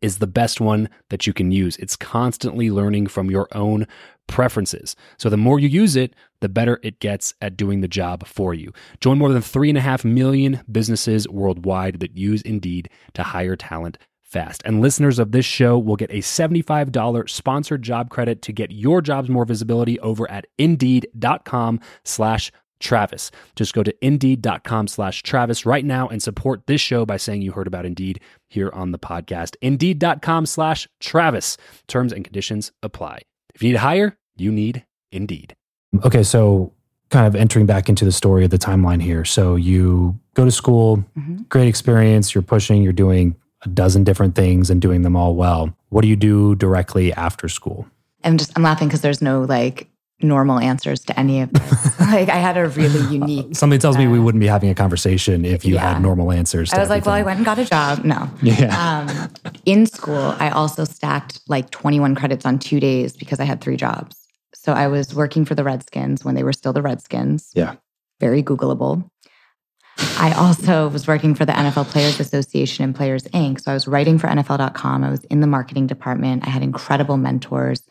[0.00, 1.76] is the best one that you can use.
[1.76, 3.86] It's constantly learning from your own
[4.26, 4.96] preferences.
[5.18, 8.54] So the more you use it, the better it gets at doing the job for
[8.54, 8.72] you.
[9.00, 13.56] Join more than three and a half million businesses worldwide that use Indeed to hire
[13.56, 14.62] talent fast.
[14.64, 19.00] And listeners of this show will get a $75 sponsored job credit to get your
[19.00, 23.30] jobs more visibility over at indeed.com slash Travis.
[23.54, 27.52] Just go to indeed.com slash Travis right now and support this show by saying you
[27.52, 29.56] heard about Indeed here on the podcast.
[29.62, 31.56] Indeed.com slash Travis.
[31.88, 33.22] Terms and conditions apply.
[33.54, 35.54] If you need to hire, you need Indeed.
[36.04, 36.72] Okay, so
[37.10, 39.24] kind of entering back into the story of the timeline here.
[39.24, 41.42] So you go to school, mm-hmm.
[41.48, 45.74] great experience, you're pushing, you're doing a dozen different things and doing them all well.
[45.88, 47.86] What do you do directly after school?
[48.24, 49.88] I'm just I'm laughing because there's no like
[50.20, 52.00] normal answers to any of this.
[52.00, 53.54] like I had a really unique.
[53.56, 55.94] Something tells uh, me we uh, wouldn't be having a conversation if you yeah.
[55.94, 56.72] had normal answers.
[56.72, 56.96] I was everything.
[56.96, 58.04] like, well, I went and got a job.
[58.04, 58.30] No.
[58.46, 59.08] Yeah.
[59.10, 63.60] Um, in school, I also stacked like 21 credits on two days because I had
[63.60, 64.16] three jobs.
[64.54, 67.50] So I was working for the Redskins when they were still the Redskins.
[67.54, 67.74] Yeah.
[68.20, 69.08] Very Googleable.
[69.98, 73.60] I also was working for the NFL Players Association and Players Inc.
[73.60, 75.04] So I was writing for NFL.com.
[75.04, 76.46] I was in the marketing department.
[76.46, 77.82] I had incredible mentors.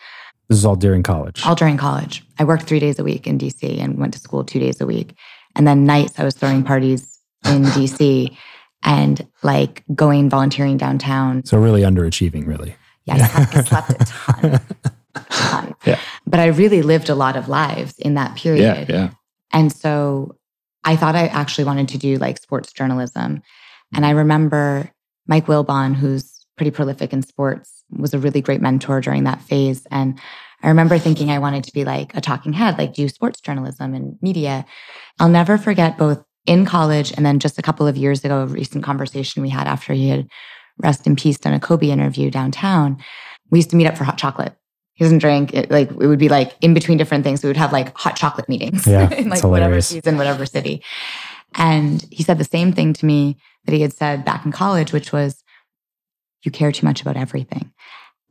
[0.48, 1.46] This is all during college.
[1.46, 2.24] All during college.
[2.38, 4.86] I worked three days a week in DC and went to school two days a
[4.86, 5.16] week.
[5.56, 8.36] And then nights, I was throwing parties in DC
[8.84, 11.44] and like going volunteering downtown.
[11.46, 12.76] So really underachieving, really.
[13.06, 14.62] Yeah, I slept a ton.
[15.16, 15.76] a ton.
[15.86, 16.00] Yeah.
[16.28, 18.90] But I really lived a lot of lives in that period.
[18.90, 19.10] Yeah, yeah.
[19.52, 20.36] And so
[20.84, 23.42] I thought I actually wanted to do like sports journalism.
[23.94, 24.92] And I remember
[25.28, 29.86] Mike Wilbon, who's pretty prolific in sports, was a really great mentor during that phase.
[29.92, 30.20] And
[30.64, 33.94] I remember thinking I wanted to be like a talking head, like do sports journalism
[33.94, 34.66] and media.
[35.20, 38.46] I'll never forget both in college and then just a couple of years ago, a
[38.46, 40.28] recent conversation we had after he had
[40.78, 42.98] rest in peace done a Kobe interview downtown.
[43.52, 44.54] We used to meet up for hot chocolate.
[44.94, 45.54] He doesn't drink.
[45.54, 47.44] It, like it would be like in between different things.
[47.44, 50.84] We would have like hot chocolate meetings yeah, in like whatever season, whatever city.
[51.56, 54.94] And he said the same thing to me that he had said back in college,
[54.94, 55.44] which was,
[56.44, 57.72] you care too much about everything.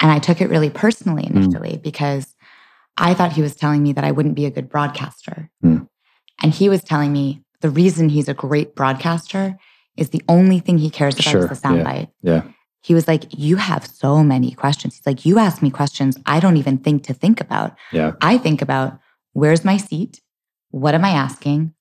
[0.05, 1.39] And I took it really personally hmm.
[1.39, 1.83] initially mm.
[1.83, 2.35] because
[2.99, 5.51] I thought he was telling me that I wouldn't be a good broadcaster.
[5.65, 5.89] Mm.
[6.43, 9.57] And he was telling me the reason he's a great broadcaster
[9.97, 11.41] is the only thing he cares about sure.
[11.45, 12.11] is the soundbite.
[12.21, 12.35] Yeah.
[12.35, 12.43] yeah.
[12.83, 14.95] He was like, You have so many questions.
[14.95, 17.75] He's like, You ask me questions I don't even think to think about.
[17.91, 18.13] Yeah.
[18.21, 18.99] I think about
[19.33, 20.21] where's my seat?
[20.71, 21.73] What am I asking?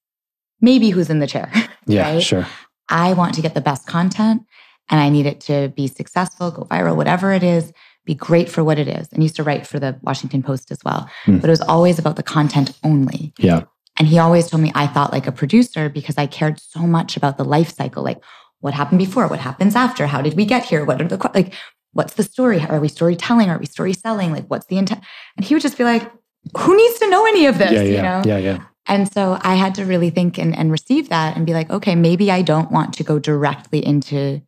[0.61, 1.51] Maybe who's in the chair.
[1.85, 2.23] Yeah, right?
[2.23, 2.47] sure.
[2.87, 4.43] I want to get the best content
[4.89, 7.73] and I need it to be successful, go viral, whatever it is,
[8.05, 9.07] be great for what it is.
[9.11, 11.09] And used to write for the Washington Post as well.
[11.25, 11.41] Mm.
[11.41, 13.33] But it was always about the content only.
[13.37, 13.63] Yeah.
[13.97, 17.15] And he always told me I thought like a producer because I cared so much
[17.15, 18.03] about the life cycle.
[18.03, 18.21] Like
[18.59, 19.27] what happened before?
[19.27, 20.07] What happens after?
[20.07, 20.83] How did we get here?
[20.83, 21.53] What are the like
[21.93, 22.59] what's the story?
[22.61, 23.49] Are we storytelling?
[23.49, 24.31] Are we story selling?
[24.31, 25.01] Like what's the intent?
[25.37, 26.11] And he would just be like,
[26.57, 27.71] who needs to know any of this?
[27.71, 28.21] Yeah, yeah, you know?
[28.25, 28.63] yeah, yeah.
[28.85, 31.95] And so I had to really think and, and receive that and be like, okay,
[31.95, 34.41] maybe I don't want to go directly into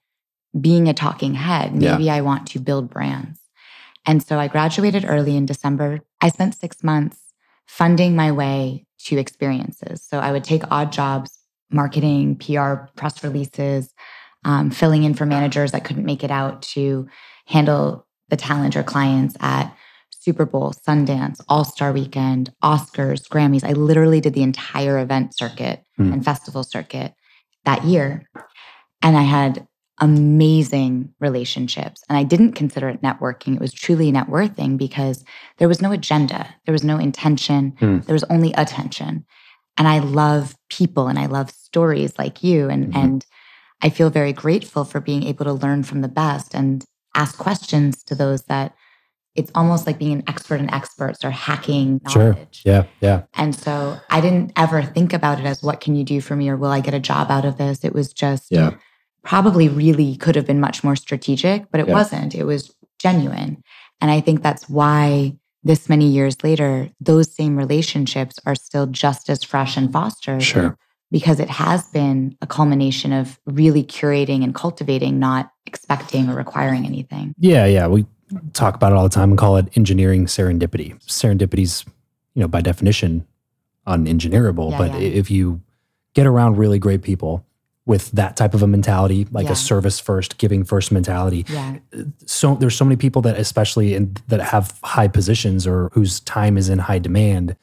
[0.60, 1.74] being a talking head.
[1.74, 2.15] Maybe yeah.
[2.15, 3.39] I want to build brands.
[4.06, 6.02] And so I graduated early in December.
[6.22, 7.20] I spent six months
[7.68, 10.04] funding my way to experiences.
[10.04, 11.39] So I would take odd jobs,
[11.72, 13.94] marketing, PR, press releases,
[14.44, 17.08] um, filling in for managers that couldn't make it out to
[17.48, 19.76] handle the talent or clients at
[20.12, 23.63] Super Bowl, Sundance, All Star Weekend, Oscars, Grammys.
[23.63, 26.12] I literally did the entire event circuit mm.
[26.12, 27.13] and festival circuit
[27.65, 28.28] that year.
[29.02, 29.68] And I had
[29.99, 32.03] amazing relationships.
[32.10, 33.55] And I didn't consider it networking.
[33.55, 35.23] It was truly networking because
[35.58, 38.05] there was no agenda, there was no intention, mm.
[38.05, 39.25] there was only attention.
[39.77, 42.69] And I love people and I love stories like you.
[42.69, 42.97] And, mm-hmm.
[42.97, 43.25] and
[43.81, 48.03] I feel very grateful for being able to learn from the best and ask questions
[48.03, 48.73] to those that
[49.36, 52.62] it's almost like being an expert in experts or hacking knowledge.
[52.63, 52.73] Sure.
[52.73, 52.84] Yeah.
[53.01, 53.23] Yeah.
[53.34, 56.49] And so I didn't ever think about it as what can you do for me
[56.49, 57.84] or will I get a job out of this?
[57.84, 58.71] It was just yeah
[59.25, 61.93] probably really could have been much more strategic, but it yeah.
[61.93, 62.35] wasn't.
[62.35, 63.61] It was genuine.
[63.99, 69.29] And I think that's why this many years later, those same relationships are still just
[69.29, 70.43] as fresh and fostered.
[70.43, 70.77] Sure.
[71.11, 76.85] Because it has been a culmination of really curating and cultivating, not expecting or requiring
[76.85, 77.33] anything.
[77.38, 77.88] Yeah, yeah.
[77.88, 78.05] We
[78.53, 80.99] talk about it all the time and call it engineering serendipity.
[81.05, 81.85] Serendipity's,
[82.33, 83.25] you know, by definition
[83.88, 85.07] unengineerable, yeah, but yeah.
[85.07, 85.61] if you
[86.15, 87.45] get around really great people
[87.86, 89.52] with that type of a mentality, like yeah.
[89.52, 91.45] a service first, giving first mentality.
[91.48, 91.78] Yeah.
[92.26, 96.58] So there's so many people that, especially in that have high positions or whose time
[96.58, 97.56] is in high demand,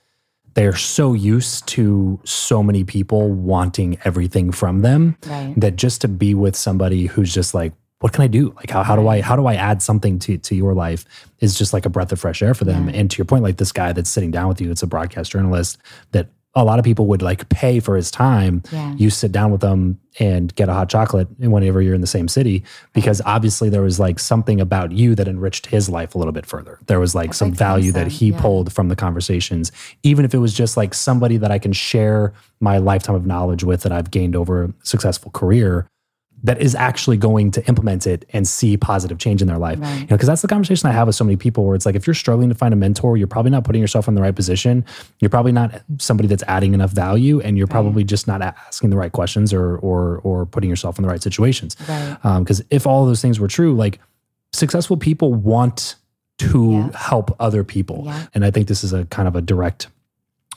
[0.54, 5.54] they're so used to so many people wanting everything from them Right.
[5.56, 8.82] that just to be with somebody who's just like what can i do like how,
[8.82, 11.06] how do i how do i add something to to your life
[11.38, 12.96] is just like a breath of fresh air for them Yeah.
[12.96, 15.30] and to your point like this guy that's sitting down with you it's a broadcast
[15.30, 15.78] journalist
[16.10, 18.62] that a lot of people would like pay for his time.
[18.70, 18.94] Yeah.
[18.96, 22.28] you sit down with them and get a hot chocolate whenever you're in the same
[22.28, 22.62] city
[22.92, 26.44] because obviously there was like something about you that enriched his life a little bit
[26.44, 26.78] further.
[26.86, 28.40] There was like I some value that he yeah.
[28.40, 32.32] pulled from the conversations even if it was just like somebody that i can share
[32.60, 35.86] my lifetime of knowledge with that i've gained over a successful career
[36.44, 39.94] that is actually going to implement it and see positive change in their life Right.
[39.94, 41.94] you know because that's the conversation i have with so many people where it's like
[41.94, 44.34] if you're struggling to find a mentor you're probably not putting yourself in the right
[44.34, 44.84] position
[45.20, 48.96] you're probably not somebody that's adding enough value and you're probably just not asking the
[48.96, 52.16] right questions or or or putting yourself in the right situations Right.
[52.24, 54.00] Um, because if all of those things were true like
[54.52, 55.96] successful people want
[56.38, 56.90] to Yeah.
[56.96, 58.26] help other people Yeah.
[58.34, 59.86] and i think this is a kind of a direct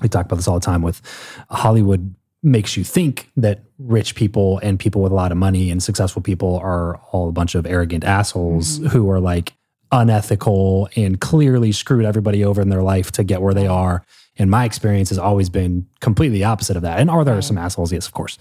[0.01, 1.01] we talk about this all the time with
[1.49, 5.81] hollywood makes you think that rich people and people with a lot of money and
[5.83, 8.87] successful people are all a bunch of arrogant assholes Mhm.
[8.89, 9.53] who are like
[9.91, 14.03] unethical and clearly screwed everybody over in their life to get where they are.
[14.37, 16.99] And my experience has always been completely opposite of that.
[16.99, 17.43] And are there Right.
[17.43, 17.91] some assholes?
[17.91, 18.37] Yes of course.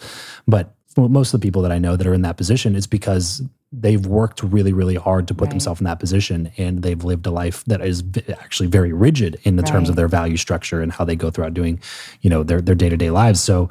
[0.46, 3.42] But most of the people that i know that are in that position it's because
[3.72, 5.50] they've worked really really hard to put Right.
[5.50, 8.04] themselves in that position and they've lived a life that is
[8.40, 11.52] actually very rigid in the terms of their value structure and how they go throughout
[11.52, 11.80] doing
[12.22, 13.40] you know their their day-to-day lives.
[13.40, 13.70] So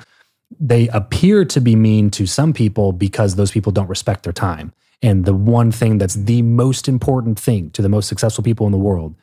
[0.59, 4.73] they appear to be mean to some people because those people don't respect their time.
[5.01, 8.71] And the one thing that's the most important thing to the most successful people in
[8.71, 9.15] the world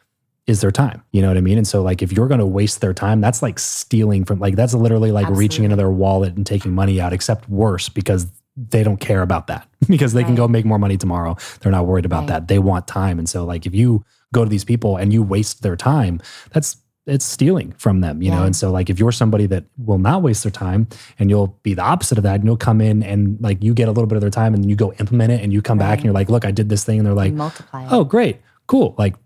[0.46, 1.02] is their time.
[1.12, 1.58] You know what i mean?
[1.58, 4.56] And so like if you're going to waste their time that's like stealing from like
[4.56, 5.64] that's literally like reaching Absolutely.
[5.66, 9.66] into their wallet and taking money out except worse because they don't care about that.
[9.88, 11.36] Because they can go make more money tomorrow.
[11.60, 12.28] They're not worried about Right.
[12.28, 12.48] that.
[12.48, 13.18] They want time.
[13.18, 16.76] And so like if you go to these people and you waste their time that's
[17.10, 18.44] it's stealing from them you know?
[18.44, 21.74] And so like if you're somebody that will not waste their time and you'll be
[21.74, 24.16] the opposite of that and you'll come in and like you get a little bit
[24.16, 26.30] of their time and you go implement it and you come back and you're like
[26.30, 27.88] look i did this thing and they're like multiply it.
[27.90, 28.40] oh great.
[28.66, 28.94] Cool.
[28.96, 29.16] Like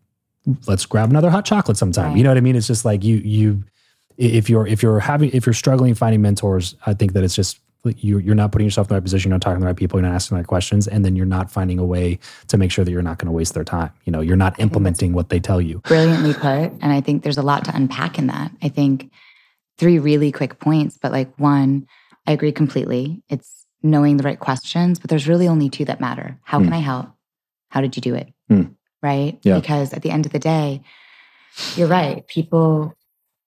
[0.67, 2.17] let's grab another hot chocolate sometime.
[2.17, 2.57] You know what i mean?
[2.57, 3.65] It's just like you you
[4.17, 7.59] if you're if you're having if you're struggling finding mentors i think that it's just
[7.85, 9.67] like you you're not putting yourself in the right position you're not talking to the
[9.67, 12.19] right people you're not asking the right questions and then you're not finding a way
[12.49, 14.59] to make sure that you're not going to waste their time you know you're not
[14.59, 16.73] implementing what they tell you brilliantly put.
[16.83, 18.51] And I think there's a lot to unpack in that.
[18.63, 19.11] I think
[19.79, 21.87] three really quick points, but like one,
[22.27, 23.23] I agree completely.
[23.29, 26.39] It's knowing the right questions, but there's really only two that matter.
[26.43, 27.09] How can I help?
[27.69, 28.33] How did you do it?
[28.49, 28.63] Hmm.
[29.03, 29.39] Right?
[29.43, 29.61] Yeah.
[29.61, 30.83] Because at the end of the day,
[31.77, 32.27] you're right.
[32.27, 32.95] People,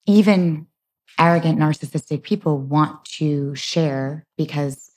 [0.06, 0.67] even
[1.18, 4.90] arrogant, narcissistic people, want to share because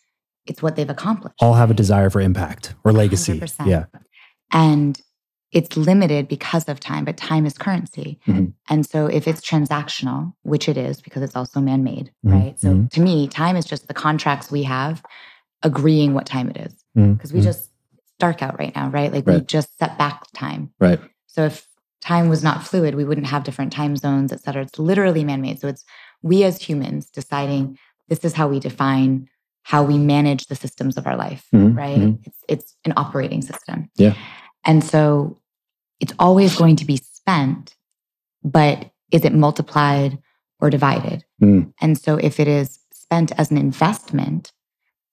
[0.46, 1.36] it's what they've accomplished.
[1.40, 3.68] all have a desire for impact or legacy 100%.
[3.68, 3.86] yeah
[4.52, 5.00] And
[5.52, 8.20] it's limited because of time, but time is currency.
[8.28, 8.54] Mhm.
[8.70, 12.60] And so if it's transactional, which it is because it's also man made, Mhm, right?
[12.60, 12.90] So mhm.
[12.92, 15.04] to me, time is just the contracts we have
[15.64, 17.44] agreeing what time it is because we mhm.
[17.44, 17.70] just,
[18.20, 19.12] dark out right now, right?
[19.12, 20.70] Like we just set back time.
[20.80, 21.68] right So if
[22.02, 24.62] time was not fluid, we wouldn't have different time zones, et cetera.
[24.62, 25.60] It's literally man made.
[25.60, 25.84] So it's
[26.22, 29.28] we as humans deciding this is how we define
[29.64, 31.98] how we manage the systems of our life, Mhm, right?
[32.00, 32.20] mhm.
[32.26, 33.90] It's it's an operating system.
[33.96, 34.16] Yeah.
[34.66, 35.40] And so
[36.00, 37.76] it's always going to be spent,
[38.44, 40.18] but is it multiplied
[40.60, 41.24] or divided?
[41.42, 41.74] Mm.
[41.80, 44.52] And so if it is spent as an investment,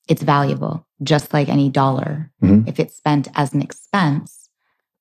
[0.09, 2.31] it's valuable, just like any dollar.
[2.43, 2.67] Mhm.
[2.67, 4.49] If it's spent as an expense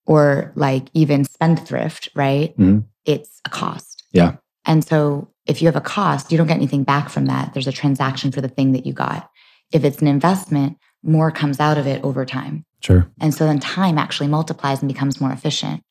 [0.06, 2.58] or like even spendthrift, right?
[2.58, 2.84] Mhm.
[3.06, 4.04] It's a cost.
[4.12, 4.38] Yeah.
[4.66, 7.54] And so if you have a cost, you don't get anything back from that.
[7.54, 9.30] There's a transaction for the thing that you got.
[9.72, 12.66] If it's an investment, more comes out of it over time.
[12.82, 15.84] sure And so then time actually multiplies and becomes more efficient.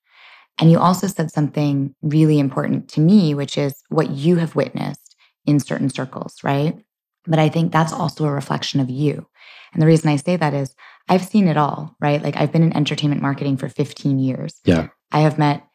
[0.59, 5.17] And you also said something really important to me, which is what you have witnessed
[5.45, 6.79] in certain circles, right?
[7.27, 9.27] But I think that's also a reflection of you.
[9.73, 10.75] And the reason I say that is
[11.09, 12.23] I've seen it all, right?
[12.23, 14.61] Like I've been in entertainment marketing for 15 years.
[14.65, 14.89] Yeah.
[15.13, 15.66] I have met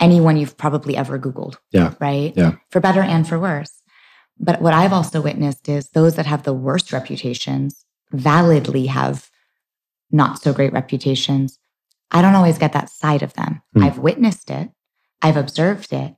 [0.00, 1.56] anyone you've probably ever Googled.
[1.72, 1.94] Yeah.
[2.00, 2.32] Right.
[2.36, 2.56] Yeah.
[2.70, 3.72] For better and for worse.
[4.38, 9.30] But what I've also witnessed is those that have the worst reputations validly have
[10.10, 11.58] not so great reputations.
[12.10, 13.62] I don't always get that side of them.
[13.74, 13.84] Hmm.
[13.84, 14.70] I've witnessed it,
[15.22, 16.14] I've observed it,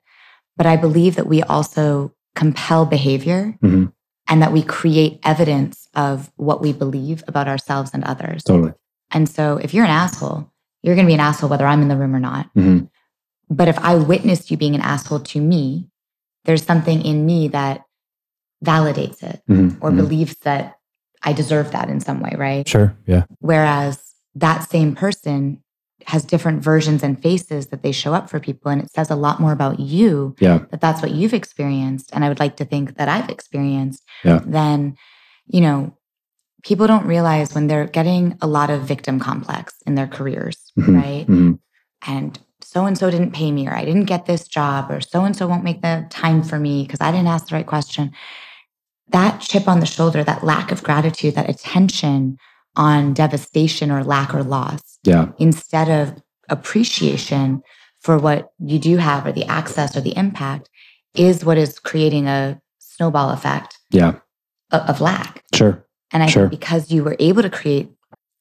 [0.56, 3.92] but I believe that we also compel behavior Mhm.
[4.28, 8.42] and that we create evidence of what we believe about ourselves and others.
[8.44, 8.74] totally
[9.10, 11.88] And so if you're an asshole, you're going to be an asshole whether I'm in
[11.88, 12.52] the room or not.
[12.54, 12.90] Mhm.
[13.50, 15.88] But if I witnessed you being an asshole to me,
[16.44, 17.84] there's something in me that
[18.64, 19.76] validates it Mhm.
[19.80, 19.96] or Mhm.
[19.96, 20.76] believes that
[21.22, 22.66] I deserve that in some way, right?
[22.68, 23.98] sure yeah Whereas
[24.34, 25.58] that same person
[26.06, 28.70] has different versions and faces that they show up for people.
[28.70, 30.60] And it says a lot more about you Yeah.
[30.70, 32.10] that that's what you've experienced.
[32.12, 34.40] And I would like to think that I've experienced Yeah.
[34.46, 34.96] then,
[35.48, 35.92] you know,
[36.62, 40.94] people don't realize when they're getting a lot of victim complex in their careers, Mhm.
[41.02, 41.26] right?
[41.28, 41.58] Mhm.
[42.06, 45.24] and so and so didn't pay me, or I didn't get this job, or so
[45.24, 48.12] and so won't make the time for me because I didn't ask the right question.
[49.10, 52.38] That chip on the shoulder, that lack of gratitude, that attention
[52.76, 55.28] on devastation or lack or loss, Yeah.
[55.38, 57.62] instead of appreciation
[58.00, 60.68] for what you do have or the access or the impact,
[61.14, 64.14] is what is creating a snowball effect Yeah.
[64.70, 65.42] of, of lack.
[65.54, 65.84] Sure.
[66.12, 66.48] And I Sure.
[66.48, 67.90] think because you were able to create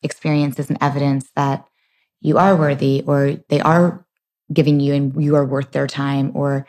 [0.04, 1.66] experiences and evidence that
[2.22, 4.06] you are worthy or they are
[4.52, 6.66] giving you and you are worth their time or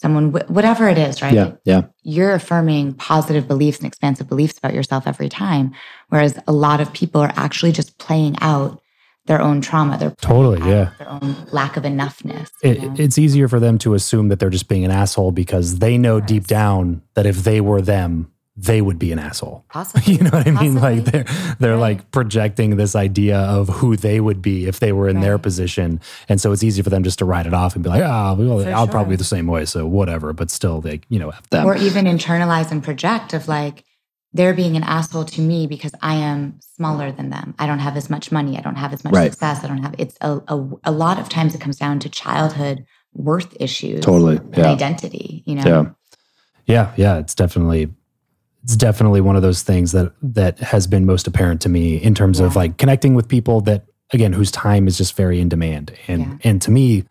[0.00, 1.34] someone, whatever it is, right?
[1.34, 1.52] Yeah.
[1.64, 1.82] Yeah.
[2.02, 5.72] You're affirming positive beliefs and expansive beliefs about yourself every time.
[6.08, 8.80] Whereas a lot of people are actually just playing out
[9.26, 10.60] their own trauma, their Totally.
[10.68, 10.90] Yeah.
[10.98, 12.48] their own lack of enoughness.
[12.62, 12.94] you It, know?
[12.96, 16.20] it's easier for them to assume that they're just being an asshole because they know
[16.20, 19.64] deep down that if they were them, they would be an asshole.
[19.70, 20.14] Possibly.
[20.14, 20.74] You know what I mean?
[20.74, 21.24] Like they're
[21.60, 21.80] they're Right.
[21.98, 26.00] like projecting this idea of who they would be if they were in their position,
[26.28, 28.34] and so it's easy for them just to write it off and be like, "Ah,
[28.34, 31.48] well, I'll probably be the same way, so whatever." But still, they you know F
[31.50, 31.66] them.
[31.66, 33.84] or even internalize and project of like
[34.32, 37.54] they're being an asshole to me because I am smaller than them.
[37.58, 38.58] I don't have as much money.
[38.58, 39.30] I don't have as much Right.
[39.30, 39.64] success.
[39.64, 39.94] I don't have.
[39.98, 42.84] It's a, a a lot of times it comes down to childhood
[43.14, 44.36] worth issues totally.
[44.36, 44.66] and Yeah.
[44.72, 45.42] identity.
[45.46, 45.62] You know.
[45.64, 45.84] Yeah.
[46.66, 46.92] Yeah.
[46.96, 47.18] Yeah.
[47.18, 47.88] It's definitely
[48.68, 52.14] it's definitely one of those things that that has been most apparent to me in
[52.14, 55.90] terms of like connecting with people that again whose time is just very in demand.
[56.06, 56.36] And Yeah.
[56.44, 57.04] and to me,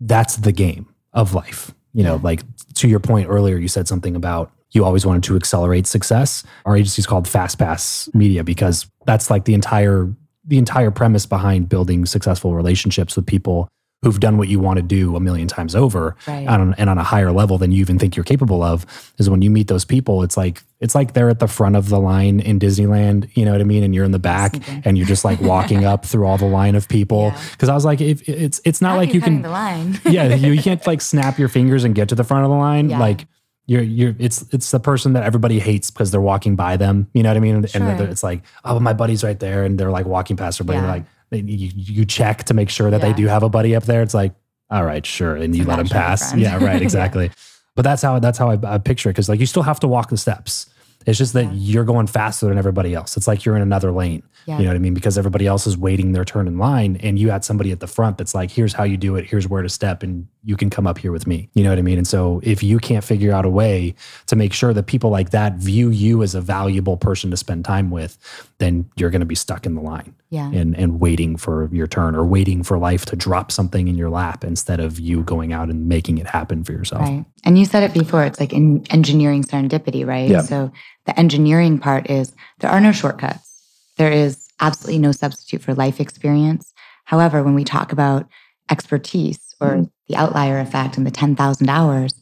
[0.00, 1.74] that's the game of life.
[1.92, 2.20] You know, Yeah.
[2.22, 2.42] like
[2.76, 6.44] to your point earlier, you said something about you always wanted to accelerate success.
[6.64, 10.08] Our agency is called Fast Pass Media because that's like the entire
[10.48, 13.68] the entire premise behind building successful relationships with people
[14.02, 16.46] who've done what you want to do a million times over Right.
[16.46, 18.84] on, and on a higher level than you even think you're capable of
[19.18, 21.88] is when you meet those people it's like it's like they're at the front of
[21.88, 24.82] the line in disneyland you know what i mean and you're in the back Sneaking.
[24.84, 27.42] and you're just like walking up through all the line of people Yeah.
[27.52, 29.98] because i was like if it's it's not How like you can the line.
[30.04, 32.56] yeah you, you can't like snap your fingers and get to the front of the
[32.56, 32.98] line Yeah.
[33.00, 33.26] like
[33.66, 37.22] you're you're it's it's the person that everybody hates because they're walking by them you
[37.22, 37.96] know what i mean and, and Sure.
[37.96, 40.86] they're- it's like oh my buddy's right there and they're like walking past her everybody
[40.86, 40.92] Yeah.
[40.92, 44.02] like you, you check to make sure that they do have a buddy up there
[44.02, 44.32] it's like
[44.70, 46.42] all right sure and you It's let them pass friend.
[46.42, 46.82] yeah right Yeah.
[46.82, 47.30] exactly
[47.74, 49.88] but that's how that's how i, I picture it because like you still have to
[49.88, 50.66] walk the steps
[51.06, 51.50] it's just that Yeah.
[51.52, 54.58] you're going faster than everybody else it's like you're in another lane Yeah.
[54.58, 54.94] you know what I mean?
[54.94, 57.88] Because everybody else is waiting their turn in line, and you had somebody at the
[57.88, 59.24] front that's like, "Here's how you do it.
[59.26, 61.80] Here's where to step, and you can come up here with me." You know what
[61.80, 61.98] I mean?
[61.98, 63.96] And so, if you can't figure out a way
[64.26, 67.64] to make sure that people like that view you as a valuable person to spend
[67.64, 68.16] time with,
[68.58, 70.50] then you're going to be stuck in the line yeah.
[70.50, 74.08] and and waiting for your turn or waiting for life to drop something in your
[74.10, 77.02] lap instead of you going out and making it happen for yourself.
[77.02, 77.24] Right.
[77.44, 80.30] And you said it before, it's like in engineering serendipity, right?
[80.30, 80.40] Yeah.
[80.40, 80.72] So
[81.04, 83.62] the engineering part is there are no shortcuts.
[83.98, 86.72] There is absolutely no substitute for life experience.
[87.04, 88.26] However, when we talk about
[88.70, 89.84] expertise or Mm-hmm.
[90.08, 92.14] the outlier effect and the 10,000 hours,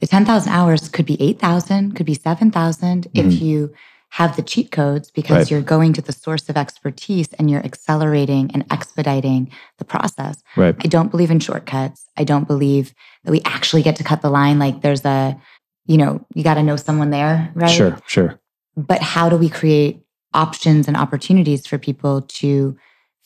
[0.00, 3.72] the 10,000 hours could be 8,000, could be 7,000 if you
[4.10, 5.36] have the cheat codes because.
[5.36, 5.50] Right.
[5.50, 10.42] you're going to the source of expertise and you're accelerating and expediting the process.
[10.56, 10.74] Right.
[10.78, 12.06] I don't believe in shortcuts.
[12.16, 12.94] I don't believe
[13.24, 14.58] that we actually get to cut the line.
[14.58, 15.38] Like there's a,
[15.86, 17.70] you know, you got to know someone there, right?
[17.70, 17.98] Sure.
[18.06, 18.40] Sure.
[18.76, 20.02] But how do we create
[20.34, 22.76] options and opportunities for people to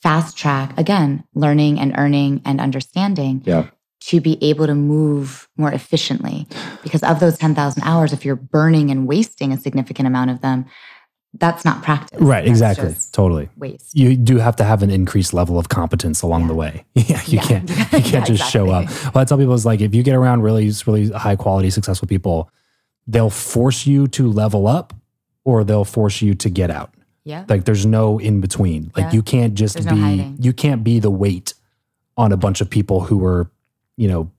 [0.02, 3.68] fast track, again, learning and earning and understanding Yeah.
[4.00, 6.46] To be able to move more efficiently?
[6.82, 10.64] Because of those 10,000 hours, if you're burning and wasting a significant amount of them,
[11.34, 12.20] that's not practice.
[12.20, 12.40] Right.
[12.44, 12.94] That's Exactly.
[13.12, 13.48] Totally.
[13.56, 13.94] Waste.
[13.96, 16.46] you do have to have an increased level of competence along Yeah.
[16.48, 16.84] the way.
[16.94, 17.42] Yeah, you Yeah.
[17.42, 18.84] can't you can't just show up.
[18.84, 19.10] exactly.
[19.12, 22.08] What I tell people is like if you get around really really high quality successful
[22.08, 22.50] people,
[23.06, 24.92] they'll force you to level up
[25.44, 26.92] or they'll force you to get out.
[27.22, 27.44] Yeah.
[27.48, 28.90] Like there's no in between.
[28.96, 29.12] Like Yeah.
[29.12, 30.36] you can't just There's be hiding.
[30.40, 31.54] you can't be the weight
[32.16, 33.48] on a bunch of people who are,
[34.00, 34.30] you know,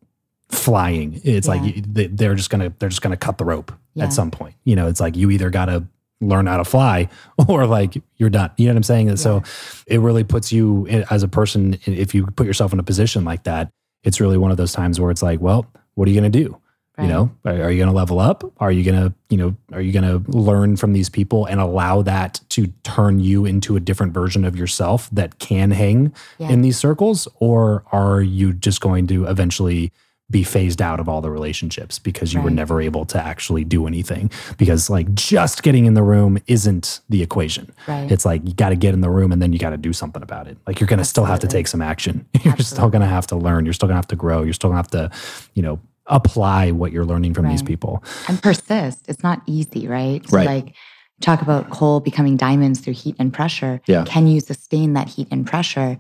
[0.49, 1.21] flying.
[1.23, 1.81] It's like Yeah.
[1.87, 4.05] they- they're just gonna they're just gonna cut the rope Yeah.
[4.05, 4.55] at some point.
[4.65, 5.85] You know, it's like you either gotta
[6.19, 7.09] learn how to fly
[7.47, 8.49] or like you're done.
[8.57, 9.09] You know what I'm saying?
[9.09, 9.43] And so
[9.87, 13.43] it really puts you as a person if you put yourself in a position like
[13.43, 13.69] that.
[14.03, 16.57] It's really one of those times where it's like, well, what are you gonna do?
[16.97, 17.05] Right.
[17.05, 18.43] You know, are, are you going to level up?
[18.57, 21.59] Are you going to, you know, are you going to learn from these people and
[21.61, 26.49] allow that to turn you into a different version of yourself that can hang Yeah.
[26.49, 27.29] in these circles?
[27.39, 29.91] Or are you just going to eventually
[30.29, 33.85] be phased out of all the relationships because you were never able to actually do
[33.85, 37.69] anything because like just getting in the room isn't the equation.
[37.85, 38.09] Right.
[38.09, 39.91] It's like you got to get in the room and then you got to do
[39.91, 40.57] something about it.
[40.65, 42.25] Like you're going to still have to take some action.
[42.43, 43.65] You're still going to have to learn.
[43.65, 44.43] You're still going to have to grow.
[44.43, 45.17] You're still going to have to,
[45.53, 45.81] you know,
[46.11, 48.03] apply what you're learning from these people.
[48.27, 49.05] and persist.
[49.07, 50.27] It's not easy, right?
[50.29, 50.45] So Right.
[50.47, 50.75] like
[51.21, 53.81] talk about coal becoming diamonds through heat and pressure.
[53.87, 54.03] Yeah.
[54.05, 55.97] Can you sustain that heat and pressure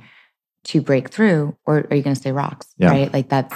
[0.65, 2.67] to break through, or are you going to stay rocks?
[2.77, 2.89] Yeah.
[2.91, 3.11] Right?
[3.13, 3.55] Like that's,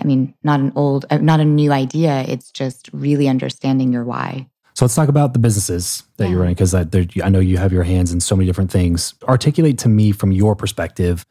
[0.00, 2.24] I mean, not an old, uh, not a new idea.
[2.26, 4.48] It's just really understanding your why.
[4.74, 6.86] So let's talk about the businesses that you're running because I,
[7.22, 9.14] I know you have your hands in so many different things.
[9.28, 11.26] Articulate to me from your perspective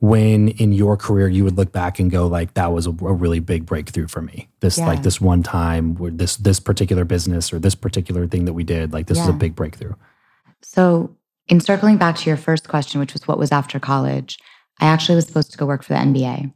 [0.00, 3.12] when in your career you would look back and go like that was a, a
[3.12, 4.48] really big breakthrough for me.
[4.60, 4.86] This Yeah.
[4.86, 8.64] like this one time where this this particular business or this particular thing that we
[8.64, 9.94] did like this was a big breakthrough.
[10.62, 11.14] So,
[11.48, 14.38] in circling back to your first question, which was what was after college,
[14.80, 16.52] I actually was supposed to go work for the NBA.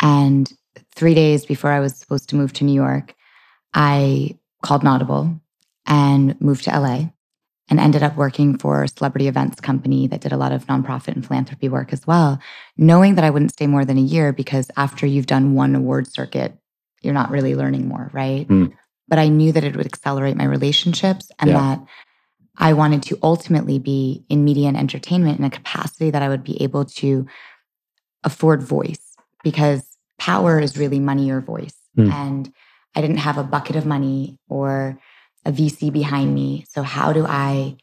[0.00, 0.52] And
[0.94, 3.14] three days before I was supposed to move to New York,
[3.74, 5.40] I called an audible
[5.86, 7.10] and moved to LA
[7.70, 11.14] and ended up working for a celebrity events company that did a lot of nonprofit
[11.14, 12.38] and philanthropy work as well,
[12.76, 16.10] knowing that I wouldn't stay more than a year because after you've done one award
[16.10, 16.56] circuit,
[17.02, 18.48] you're not really learning more, right?
[18.48, 18.72] Mm.
[19.06, 21.58] But I knew that it would accelerate my relationships and Yeah.
[21.58, 21.84] that
[22.56, 26.42] I wanted to ultimately be in media and entertainment in a capacity that I would
[26.42, 27.26] be able to
[28.24, 29.14] afford voice
[29.44, 31.76] because power is really money or voice.
[31.94, 32.10] Hmm.
[32.10, 32.52] And
[32.96, 34.98] I didn't have a bucket of money or
[35.44, 36.64] a VC behind me.
[36.68, 37.76] So, how do I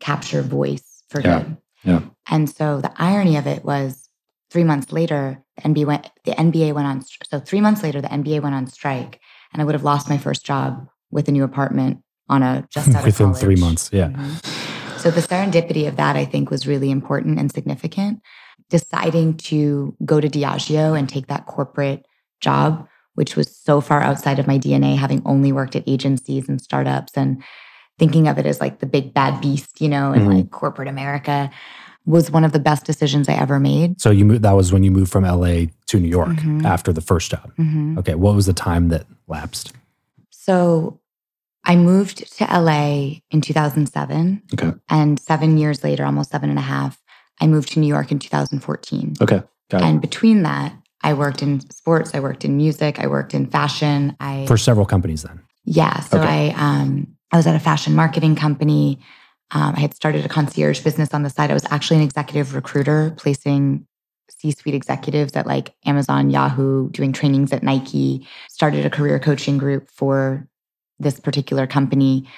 [0.00, 1.40] capture voice for Yeah.
[1.40, 1.56] good?
[1.84, 2.00] Yeah.
[2.28, 4.08] And so the irony of it was
[4.50, 8.12] three months later, the NBA went, the NBA went on, so three months later, the
[8.12, 9.20] NBA went on strike
[9.52, 12.88] and I would have lost my first job with a new apartment on a just
[12.90, 13.90] out of Within three months.
[13.92, 14.08] Yeah.
[14.08, 14.98] Mhm.
[14.98, 18.20] So the serendipity of that, I think, was really important and significant.
[18.68, 22.06] Deciding to go to Diageo and take that corporate
[22.40, 22.86] job,
[23.20, 27.12] which was so far outside of my DNA, having only worked at agencies and startups
[27.18, 27.42] and
[27.98, 30.34] thinking of it as like the big bad beast, you know, in Mhm.
[30.36, 31.50] like corporate America,
[32.06, 34.00] was one of the best decisions I ever made.
[34.00, 36.64] So you moved, that was when you moved from LA to New York Mhm.
[36.64, 37.52] after the first job.
[37.58, 37.98] Mhm.
[37.98, 38.14] Okay.
[38.14, 39.74] What was the time that lapsed?
[40.30, 40.98] So
[41.62, 44.40] I moved to LA in 2007.
[44.54, 44.72] Okay.
[44.88, 46.98] And seven years later, almost seven and a half,
[47.38, 49.12] I moved to New York in 2014.
[49.20, 49.42] Okay.
[49.68, 49.84] Got it.
[49.84, 50.72] And between that,
[51.02, 54.16] I worked in sports, I worked in music, I worked in fashion.
[54.20, 55.40] I For several companies then.
[55.64, 56.52] yeah, so Okay.
[56.52, 58.98] I um I was at a fashion marketing company.
[59.52, 61.50] Um, I had started a concierge business on the side.
[61.50, 63.86] I was actually an executive recruiter, placing
[64.30, 68.26] C-suite executives at like Amazon, Yahoo, doing trainings at Nike.
[68.48, 70.48] Started a career coaching group for
[70.98, 72.28] this particular company.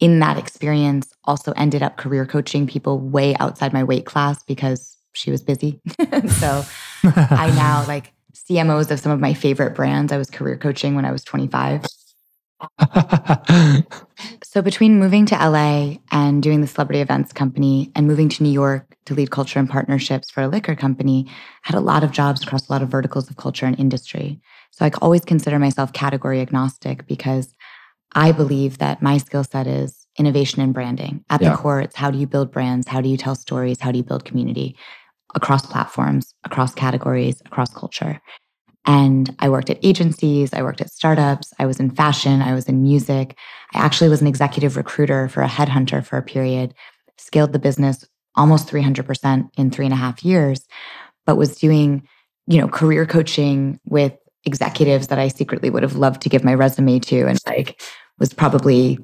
[0.00, 4.96] In that experience, also ended up career coaching people way outside my weight class because
[5.12, 5.80] she was busy.
[6.28, 6.64] so
[7.30, 10.12] I now like CMOs of some of my favorite brands.
[10.12, 11.84] I was career coaching when I was 25.
[14.42, 18.50] So between moving to LA and doing the celebrity events company and moving to New
[18.50, 21.32] York to lead culture and partnerships for a liquor company, I
[21.62, 24.40] had a lot of jobs across a lot of verticals of culture and industry.
[24.72, 27.54] So I always consider myself category agnostic because
[28.14, 31.24] I believe that my skill set is innovation and branding.
[31.30, 31.52] At Yeah.
[31.52, 32.88] the core, it's how do you build brands?
[32.88, 33.80] How do you tell stories?
[33.80, 34.76] How do you build community
[35.34, 38.20] across platforms, across categories, across culture?
[38.84, 42.66] And I worked at agencies, I worked at startups, I was in fashion, I was
[42.66, 43.36] in music.
[43.74, 46.74] I actually was an executive recruiter for a headhunter for a period,
[47.18, 50.64] scaled the business almost 300% in three and a half years,
[51.26, 52.08] but was doing,
[52.46, 54.14] you know, career coaching with
[54.44, 57.82] executives that I secretly would have loved to give my resume to and like
[58.18, 58.98] was probably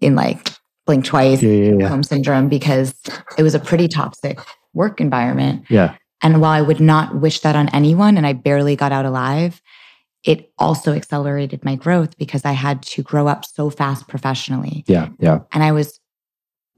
[0.00, 0.52] in like
[0.86, 1.88] blink twice, Yeah, yeah, yeah.
[1.88, 2.94] home syndrome because
[3.36, 4.38] it was a pretty toxic
[4.74, 5.64] work environment.
[5.68, 5.96] Yeah.
[6.22, 9.60] And while I would not wish that on anyone and I barely got out alive,
[10.22, 14.84] it also accelerated my growth because I had to grow up so fast professionally.
[14.86, 15.08] Yeah.
[15.18, 15.40] Yeah.
[15.52, 15.98] And I was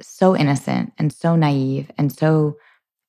[0.00, 2.56] so innocent and so naive and so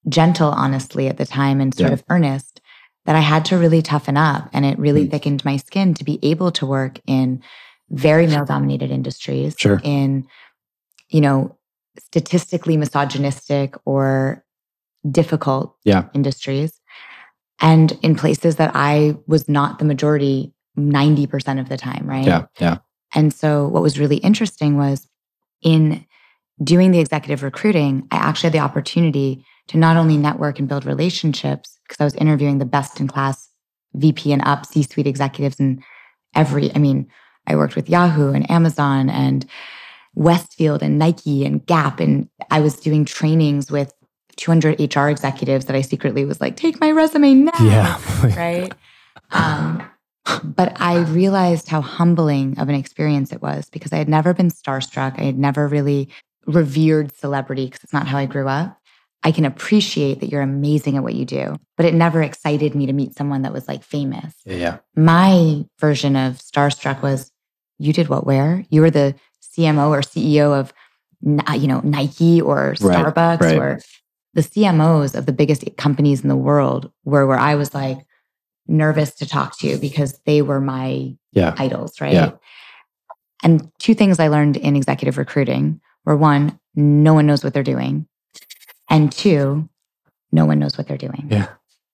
[0.10, 1.94] gentle, honestly, at the time and sort Yeah.
[1.94, 2.62] of earnest
[3.06, 4.50] that I had to really toughen up.
[4.54, 5.12] And it really Mm.
[5.12, 7.42] thickened my skin to be able to work in
[7.90, 9.80] very male dominated industries, Sure.
[9.84, 10.26] in,
[11.10, 11.58] you know,
[12.00, 14.43] statistically misogynistic or
[15.10, 16.06] difficult Yeah.
[16.14, 16.80] industries
[17.60, 22.26] and in places that I was not the majority 90% of the time, right?
[22.26, 22.46] Yeah.
[22.60, 22.78] Yeah.
[23.14, 25.08] And so what was really interesting was
[25.62, 26.06] in
[26.64, 30.86] doing the executive recruiting, I actually had the opportunity to not only network and build
[30.86, 33.50] relationships because I was interviewing the best in class
[33.96, 35.84] VP and up C suite executives in
[36.36, 37.08] every, I mean,
[37.48, 39.46] I worked with Yahoo and Amazon and
[40.16, 42.00] Westfield and Nike and Gap.
[42.00, 43.94] And I was doing trainings with
[44.38, 48.00] 200 HR executives that I secretly was like, take my resume now Yeah.
[48.36, 48.74] right?
[49.32, 49.84] Um,
[50.44, 54.50] but I realized how humbling of an experience it was because I had never been
[54.50, 55.20] starstruck.
[55.20, 56.10] I had never really
[56.46, 58.80] revered celebrity because it's not how I grew up.
[59.26, 62.86] I can appreciate that you're amazing at what you do, but it never excited me
[62.88, 64.34] to meet someone that was like famous.
[64.46, 64.80] Yeah.
[64.96, 67.32] My version of starstruck was
[67.80, 68.66] you did what where?
[68.70, 69.16] You were the
[69.58, 70.74] CMO or CEO of
[71.22, 73.58] you know Nike or Starbucks right, right.
[73.58, 73.80] or
[74.34, 78.00] the CMOs of the biggest companies in the world were where I was like
[78.68, 81.54] nervous to talk to because they were my yeah.
[81.58, 82.14] idols, right?
[82.14, 82.32] Yeah.
[83.44, 87.64] And two things I learned in executive recruiting were one, no one knows what they're
[87.64, 88.08] doing.
[88.90, 89.70] And two,
[90.32, 91.28] no one knows what they're doing.
[91.30, 91.50] Yeah.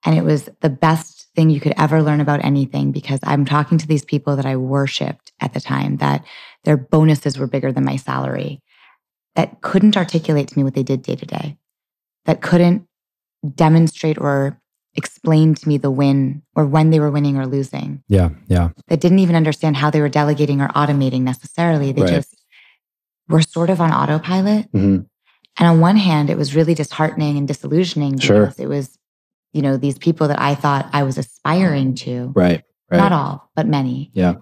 [0.06, 3.78] And it was the best thing you could ever learn about anything because I'm talking
[3.78, 6.24] to these people that I worshiped at the time, that
[6.64, 8.62] their bonuses were bigger than my salary,
[9.36, 11.58] that couldn't articulate to me what they did day to day,
[12.30, 12.86] that couldn't
[13.56, 14.62] demonstrate or
[14.94, 18.04] explain to me the win or when they were winning or losing.
[18.08, 18.30] Yeah.
[18.48, 18.70] Yeah.
[18.88, 21.92] That didn't even understand how they were delegating or automating necessarily.
[21.92, 22.12] They Right.
[22.14, 22.36] just
[23.28, 24.72] were sort of on autopilot.
[24.72, 25.08] Mhm.
[25.58, 28.42] And on one hand, it was really disheartening and disillusioning Sure.
[28.46, 29.00] because it was,
[29.52, 32.62] you know, these people that I thought I was aspiring to, Right.
[32.92, 32.98] Right.
[33.00, 34.12] not all, but many.
[34.14, 34.36] Yeah.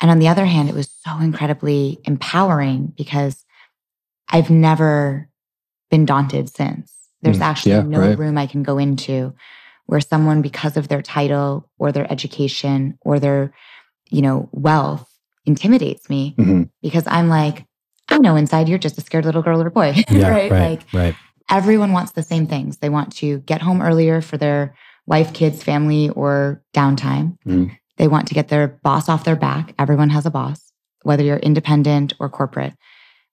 [0.00, 3.44] And on the other hand, it was so incredibly empowering because
[4.28, 5.28] I've never
[5.90, 6.92] been daunted since.
[7.26, 8.18] There's Mm, actually yeah, no right.
[8.18, 9.34] room I can go into
[9.86, 13.52] where someone, because of their title or their education or their,
[14.10, 15.08] you know, wealth,
[15.44, 16.70] intimidates me Mhm.
[16.82, 17.64] because I'm like,
[18.08, 20.28] I know inside you're just a scared little girl or boy, Yeah.
[20.30, 20.50] right?
[20.50, 20.60] right.
[20.70, 21.14] Like right.
[21.50, 22.78] everyone wants the same things.
[22.78, 24.74] They want to get home earlier for their
[25.06, 27.38] wife, kids, family, or downtime.
[27.46, 27.70] Mhm.
[27.96, 29.72] They want to get their boss off their back.
[29.78, 30.72] Everyone has a boss,
[31.02, 32.74] whether you're independent or corporate,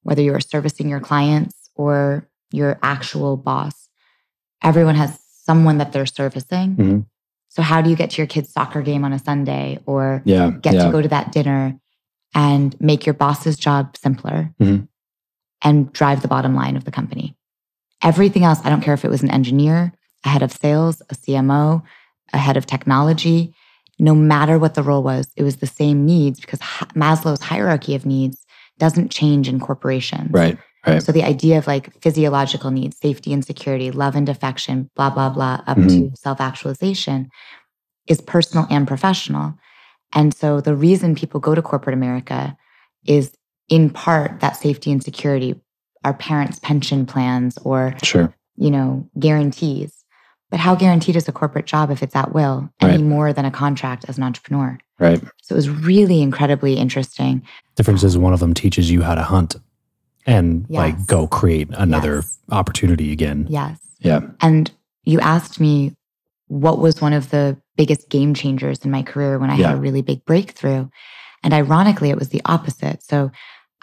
[0.04, 3.83] whether you're servicing your clients or your actual boss.
[4.64, 6.76] Everyone has someone that they're servicing.
[6.76, 7.06] Mhm.
[7.50, 10.50] So, how do you get to your kid's soccer game on a Sunday or Yeah.
[10.50, 10.86] get yeah.
[10.86, 11.78] to go to that dinner
[12.34, 14.88] and make your boss's job simpler Mhm.
[15.64, 17.36] and drive the bottom line of the company.
[18.02, 19.94] Everything else, I don't care if it was an engineer,
[20.26, 21.84] a head of sales, a CMO,
[22.34, 23.54] a head of technology,
[24.00, 26.60] no matter what the role was, it was the same needs because
[26.96, 28.46] Maslow's hierarchy of needs
[28.80, 30.32] doesn't change in corporations.
[30.32, 30.58] Right.
[30.86, 31.02] Right.
[31.02, 35.30] So the idea of like physiological needs, safety and security, love and affection, blah, blah,
[35.30, 36.12] blah, up Mhm.
[36.12, 37.30] to self actualization
[38.08, 39.54] is personal and professional.
[40.14, 42.58] And so the reason people go to corporate America
[43.06, 43.32] is
[43.70, 45.56] in part that safety and security,
[46.04, 48.34] our parents' pension plans or, Sure.
[48.58, 50.04] you know, guarantees.
[50.52, 53.04] But how guaranteed is a corporate job if it's at will any Right.
[53.04, 54.78] more than a contract as an entrepreneur?
[55.00, 55.20] Right.
[55.42, 57.42] So it was really incredibly interesting.
[57.76, 59.56] Difference is one of them teaches you how to hunt
[60.26, 62.40] and like go create another Yes.
[62.52, 63.46] opportunity again.
[63.50, 63.80] Yes.
[64.00, 64.22] Yeah.
[64.42, 64.72] And
[65.04, 65.96] you asked me
[66.48, 69.68] what was one of the biggest game changers in my career when I Yeah.
[69.70, 70.88] had a really big breakthrough.
[71.44, 73.04] And ironically, it was the opposite.
[73.04, 73.32] So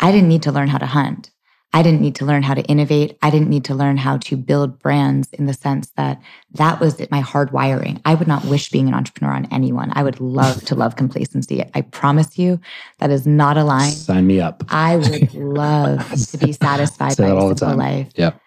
[0.01, 1.31] I didn't need to learn how to hunt.
[1.73, 3.17] I didn't need to learn how to innovate.
[3.23, 6.21] I didn't need to learn how to build brands in the sense that
[6.55, 8.01] that was my hard wiring.
[8.05, 9.93] I would not wish being an entrepreneur on anyone.
[9.95, 11.65] I would love to love complacency.
[11.75, 12.61] I promise you
[12.99, 13.93] that is not a line.
[13.93, 14.65] Sign me up.
[14.69, 16.01] I would love
[16.31, 17.79] to be satisfied Say by that a all the simple time.
[17.79, 18.09] life.
[18.17, 18.41] Yep.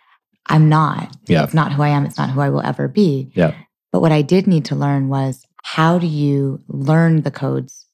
[0.48, 1.16] I'm not.
[1.28, 1.44] Yeah.
[1.46, 2.06] It's not who I am.
[2.06, 3.32] It's not who I will ever be.
[3.36, 3.56] Yeah.
[3.94, 7.86] But what I did need to learn was how do you learn the codes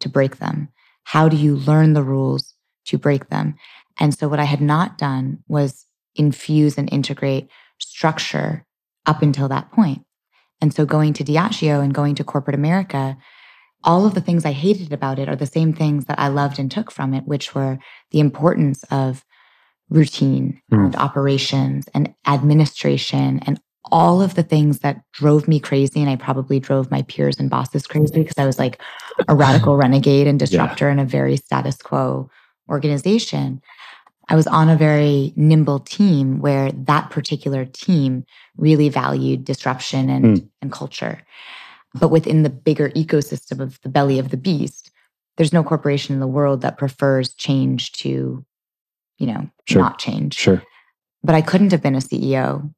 [0.00, 0.68] to break them?
[1.04, 2.54] How do you learn the rules
[2.86, 3.54] to break them?
[3.98, 8.64] And so what I had not done was infuse and integrate structure
[9.06, 10.04] up until that point.
[10.60, 13.16] And so going to Diageo and going to corporate America,
[13.84, 16.58] all of the things I hated about it are the same things that I loved
[16.58, 17.78] and took from it, which were
[18.12, 19.24] the importance of
[19.90, 20.86] routine Mm.
[20.86, 26.00] and operations and administration and all of the things that drove me crazy.
[26.00, 28.80] And I probably drove my peers and bosses crazy because I was like
[29.28, 32.30] a radical renegade and disruptor in a very status quo
[32.70, 33.60] organization.
[34.32, 38.24] I was on a very nimble team where that particular team
[38.56, 40.44] really valued disruption and, hmm.
[40.62, 41.20] and culture.
[41.92, 44.90] But within the bigger ecosystem of the belly of the beast,
[45.36, 48.42] there's no corporation in the world that prefers change to,
[49.18, 49.82] you know, Sure.
[49.82, 50.32] not change.
[50.34, 50.62] Sure.
[51.22, 52.72] But I couldn't have been a CEO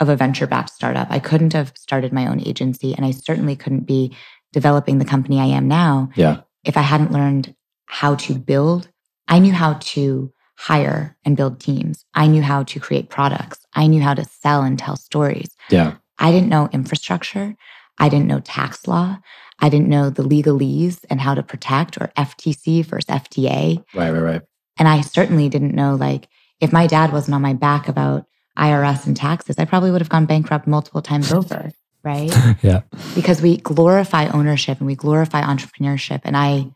[0.00, 1.08] of a venture backed startup.
[1.10, 2.94] I couldn't have started my own agency.
[2.94, 4.16] And I certainly couldn't be
[4.54, 6.40] developing the company I am now Yeah.
[6.64, 8.88] if I hadn't learned how to build.
[9.28, 12.04] I knew how to hire and build teams.
[12.14, 13.66] I knew how to create products.
[13.74, 15.54] I knew how to sell and tell stories.
[15.70, 15.96] Yeah.
[16.18, 17.56] I didn't know infrastructure.
[17.98, 19.18] I didn't know tax law.
[19.58, 23.84] I didn't know the legalese and how to protect or FTC versus FDA.
[23.94, 24.10] Right.
[24.10, 24.20] Right.
[24.20, 24.42] Right.
[24.78, 26.28] And I certainly didn't know, like,
[26.60, 28.26] if my dad wasn't on my back about
[28.58, 31.70] IRS and taxes, I probably would have gone bankrupt multiple times over.
[32.02, 32.30] right?
[32.62, 32.82] yeah.
[33.14, 36.20] Because we glorify ownership and we glorify entrepreneurship.
[36.24, 36.66] And I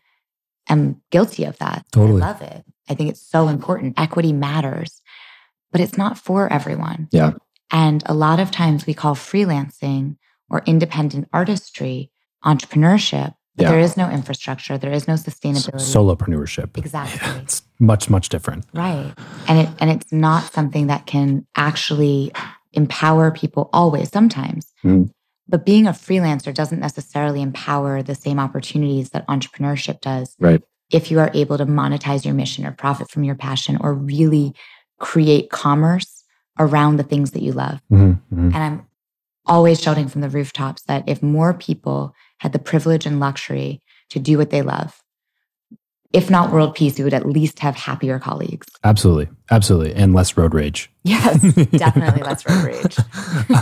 [0.71, 1.85] am guilty of that.
[1.93, 2.23] Totally.
[2.23, 2.64] I love it.
[2.89, 3.99] I think it's so important.
[4.01, 5.03] Equity matters,
[5.73, 7.09] but it's not for everyone.
[7.12, 7.33] Yeah.
[7.71, 10.16] And a lot of times we call freelancing
[10.49, 12.11] or independent artistry
[12.45, 13.71] entrepreneurship, but Yeah.
[13.71, 15.81] there is no infrastructure, there is no sustainability.
[15.95, 16.77] Solopreneurship.
[16.79, 17.21] Exactly.
[17.43, 18.64] It's much, much different.
[18.75, 19.12] Right.
[19.49, 22.33] And it and it's not something that can actually
[22.73, 24.73] empower people always, sometimes.
[24.85, 25.11] Mm.
[25.51, 30.36] But being a freelancer doesn't necessarily empower the same opportunities that entrepreneurship does.
[30.38, 30.62] Right.
[30.92, 34.55] If you are able to monetize your mission or profit from your passion or really
[35.01, 36.24] create commerce
[36.59, 37.80] around the things that you love.
[37.90, 38.55] Mhm, mhm.
[38.55, 38.86] And I'm
[39.46, 43.80] always shouting from the rooftops that if more people had the privilege and luxury
[44.11, 44.99] to do what they love,
[46.12, 48.66] if not world peace, we would at least have happier colleagues.
[48.84, 49.28] Absolutely.
[49.50, 49.94] Absolutely.
[49.94, 50.90] And less road rage.
[51.04, 51.40] Yes,
[51.70, 52.96] definitely less road rage.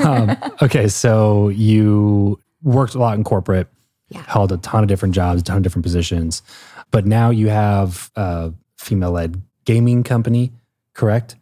[0.05, 0.89] um, okay.
[0.89, 3.69] So you worked a lot in corporate,
[4.09, 4.23] Yeah.
[4.27, 6.43] held a ton of different jobs, a ton of different positions,
[6.91, 10.53] but now you have a female led gaming company,
[10.95, 11.37] correct?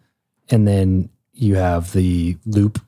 [0.51, 2.81] And then you have the Loop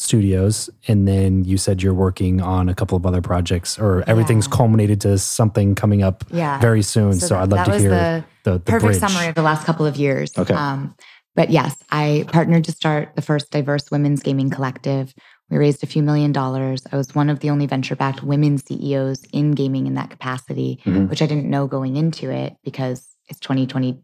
[0.00, 0.70] Studios.
[0.88, 4.56] And then you said you're working on a couple of other projects or everything's Yeah.
[4.56, 6.58] culminated to something coming up Yeah.
[6.58, 7.12] very soon.
[7.20, 8.98] So, that- I'd love to hear the the, the, perfect bridge.
[8.98, 10.32] summary of the last couple of years.
[10.38, 10.54] Okay.
[10.54, 10.94] Um,
[11.36, 15.12] but yes, I partnered to start the first diverse women's gaming collective.
[15.50, 16.86] We raised a few million dollars.
[16.90, 20.80] I was one of the only venture backed women CEOs in gaming in that capacity,
[20.86, 21.10] Mhm.
[21.10, 24.00] which I didn't know going into it because it's 2020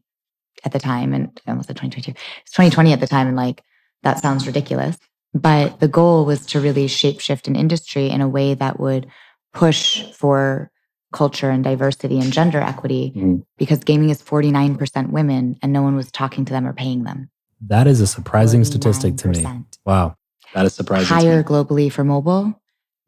[0.66, 1.14] at the time.
[1.14, 2.12] And almost said 2022.
[2.42, 3.28] It's 2020 at the time.
[3.28, 3.62] And like,
[4.02, 4.98] that sounds ridiculous.
[5.40, 9.06] But the goal was to really shapeshift an industry in a way that would
[9.52, 10.70] push for
[11.12, 13.42] culture and diversity and gender equity Mhm.
[13.58, 17.30] because gaming is 49% women and no one was talking to them or paying them.
[17.60, 19.46] That is a surprising statistic to me.
[19.84, 20.16] Wow.
[20.54, 21.06] That is surprising.
[21.08, 21.44] to Higher me.
[21.44, 22.54] globally for mobile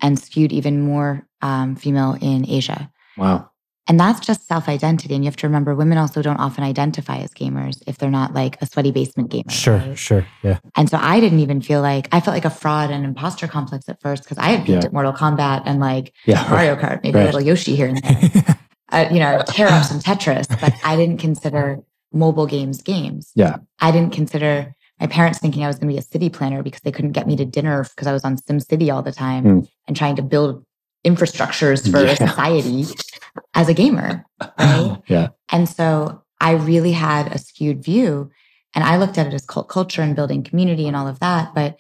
[0.01, 2.91] and skewed even more um, female in Asia.
[3.16, 3.51] Wow.
[3.89, 5.14] And that's just self identity.
[5.14, 8.34] And you have to remember women also don't often identify as gamers if they're not
[8.34, 9.51] like a sweaty basement gamer.
[9.51, 9.78] Sure.
[9.78, 9.99] right?
[9.99, 10.26] Sure.
[10.43, 10.59] Yeah.
[10.76, 13.89] And so I didn't even feel like I felt like a fraud and imposter complex
[13.89, 14.86] at first because I had peaked Yeah.
[14.89, 16.47] at Mortal Kombat and like Yeah.
[16.51, 17.22] Mario Kart, maybe Right.
[17.22, 18.59] a little Yoshi here and there.
[18.93, 21.78] uh, you know, tear up some Tetris, but I didn't consider
[22.12, 23.30] mobile games games.
[23.34, 23.57] Yeah.
[23.80, 26.80] I didn't consider my parents thinking I was going to be a city planner because
[26.82, 29.61] they couldn't get me to dinner because I was on SimCity all the time Hmm.
[29.86, 30.64] and trying to build
[31.07, 32.14] infrastructures for Yeah.
[32.14, 32.84] society
[33.55, 34.24] as a gamer.
[34.59, 34.99] Right.
[35.07, 35.28] yeah.
[35.51, 38.30] And so I really had a skewed view.
[38.74, 41.55] And I looked at it as cult culture and building community and all of that.
[41.55, 41.78] But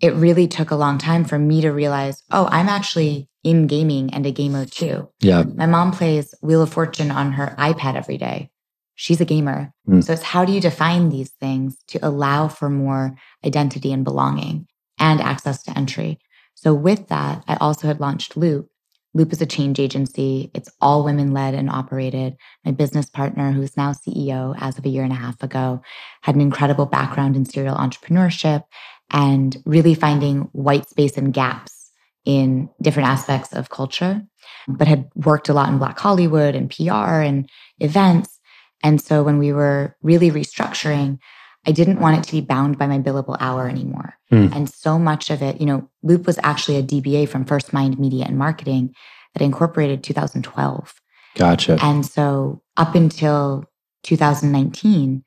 [0.00, 4.12] it really took a long time for me to realize, oh, I'm actually in gaming
[4.12, 5.08] and a gamer too.
[5.20, 5.42] Yeah.
[5.42, 8.50] My mom plays Wheel of Fortune on her iPad every day.
[8.94, 9.72] She's a gamer.
[9.88, 10.04] Mm.
[10.04, 14.66] So it's how do you define these things to allow for more identity and belonging
[14.98, 16.18] and access to entry?
[16.54, 18.68] So with that, I also had launched Loop.
[19.12, 20.50] Loop is a change agency.
[20.54, 22.36] It's all women led and operated.
[22.64, 25.82] My business partner, who's now CEO as of a year and a half ago,
[26.22, 28.62] had an incredible background in serial entrepreneurship
[29.10, 31.90] and really finding white space and gaps
[32.24, 34.22] in different aspects of culture,
[34.68, 37.48] but had worked a lot in Black Hollywood and PR and
[37.80, 38.38] events.
[38.82, 41.18] And so when we were really restructuring,
[41.66, 44.14] I didn't want it to be bound by my billable hour anymore.
[44.30, 44.48] Hmm.
[44.52, 47.98] And so much of it, you know, Loop was actually a DBA from First Mind
[47.98, 48.94] Media and Marketing
[49.34, 50.94] that incorporated 2012.
[51.36, 51.78] Gotcha.
[51.82, 53.64] And so up until
[54.04, 55.22] 2019,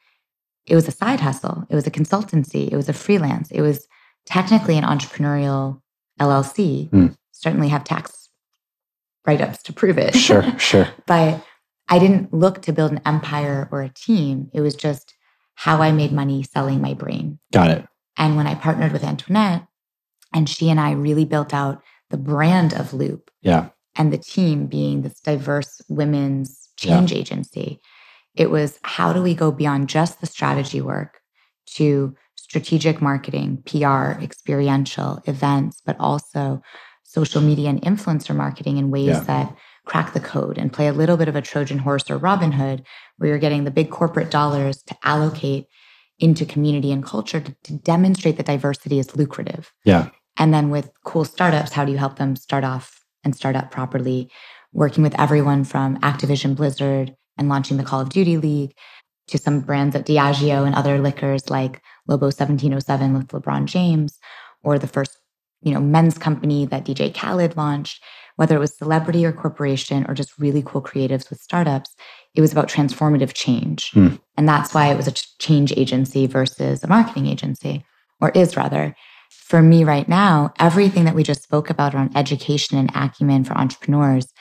[0.66, 1.66] it was a side hustle.
[1.70, 2.72] It was a consultancy.
[2.72, 3.52] It was a freelance.
[3.52, 3.88] It was
[4.26, 5.82] technically an entrepreneurial
[6.20, 6.90] LLC.
[6.90, 7.08] Hmm.
[7.32, 8.30] Certainly have tax
[9.26, 10.16] write ups to prove it.
[10.16, 10.44] Sure.
[10.60, 10.88] Sure.
[11.06, 11.46] but
[11.90, 14.50] I didn't look to build an empire or a team.
[14.54, 15.13] It was just
[15.56, 17.40] how I made money selling my brain.
[17.52, 17.86] Got it.
[18.18, 19.66] And when I partnered with Antoinette,
[20.34, 23.70] and she and I really built out the brand of Loop Yeah.
[23.96, 27.80] and the team being this diverse women's change agency,
[28.36, 31.20] it was how do we go beyond just the strategy work
[31.76, 36.62] to strategic marketing, PR, experiential events, but also
[37.04, 39.20] social media and influencer marketing in ways Yeah.
[39.22, 42.54] that crack the code and play a little bit of a Trojan horse or Robin
[42.54, 42.84] Hood,
[43.18, 45.68] where you're getting the big corporate dollars to allocate
[46.20, 49.74] into community and culture to, to demonstrate that diversity is lucrative.
[49.84, 50.10] Yeah.
[50.38, 53.72] And then with cool startups, how do you help them start off and start up
[53.72, 54.32] properly?
[54.72, 58.74] Working with everyone from Activision Blizzard and launching the Call of Duty League
[59.28, 64.20] to some brands at Diageo and other liquors like Lobo 1707 with LeBron James,
[64.64, 65.18] or the first,
[65.62, 68.04] you know, men's company that DJ Khaled launched,
[68.36, 71.96] whether it was celebrity or corporation or just really cool creatives with startups,
[72.36, 73.92] it was about transformative change.
[73.92, 74.16] Hmm.
[74.38, 77.86] And that's why it was a change agency versus a marketing agency,
[78.20, 78.96] or is rather.
[79.54, 83.58] for me right now, everything that we just spoke about on education and acumen for
[83.58, 84.32] entrepreneurs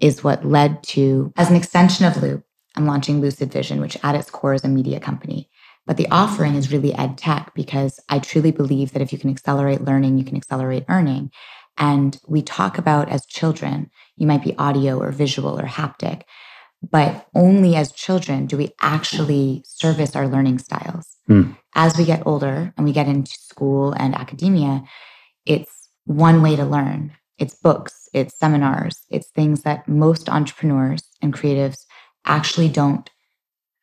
[0.00, 2.44] is what led to, as an extension of Loop,
[2.76, 5.48] I'm launching Lucid Vision, which at its core is a media company.
[5.86, 9.30] But the offering is really ed tech because I truly believe that if you can
[9.30, 11.30] accelerate learning, you can accelerate earning.
[11.78, 16.22] And we talk about as children, you might be audio or visual or haptic,
[16.82, 21.16] but only as children do we actually service our learning styles.
[21.28, 21.56] Mm.
[21.74, 24.82] As we get older and we get into school and academia,
[25.46, 27.12] it's one way to learn.
[27.38, 31.84] It's books, it's seminars, it's things that most entrepreneurs and creatives
[32.24, 33.08] actually don't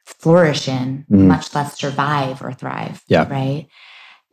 [0.05, 1.27] flourish in, Mm.
[1.27, 3.03] much less survive or thrive.
[3.07, 3.27] Yeah.
[3.29, 3.67] Right.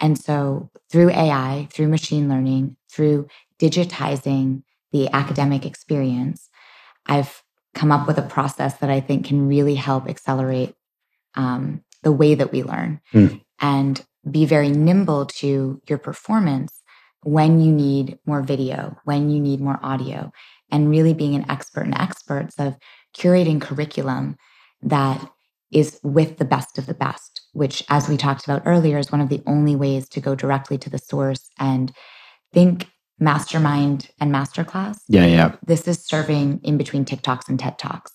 [0.00, 3.28] And so through AI, through machine learning, through
[3.60, 4.62] digitizing
[4.92, 6.48] the academic experience,
[7.06, 7.43] I've
[7.74, 10.74] come up with a process that I think can really help accelerate
[11.34, 13.40] um, the way that we learn Mm.
[13.60, 16.80] and be very nimble to your performance
[17.22, 20.30] when you need more video, when you need more audio,
[20.70, 22.76] and really being an expert in experts of
[23.16, 24.36] curating curriculum
[24.82, 25.30] that
[25.72, 29.20] is with the best of the best, which, as we talked about earlier, is one
[29.20, 31.92] of the only ways to go directly to the source and
[32.52, 32.86] think
[33.18, 35.56] mastermind and masterclass Yeah, yeah.
[35.66, 38.12] this is serving in between TikToks and TED Talks.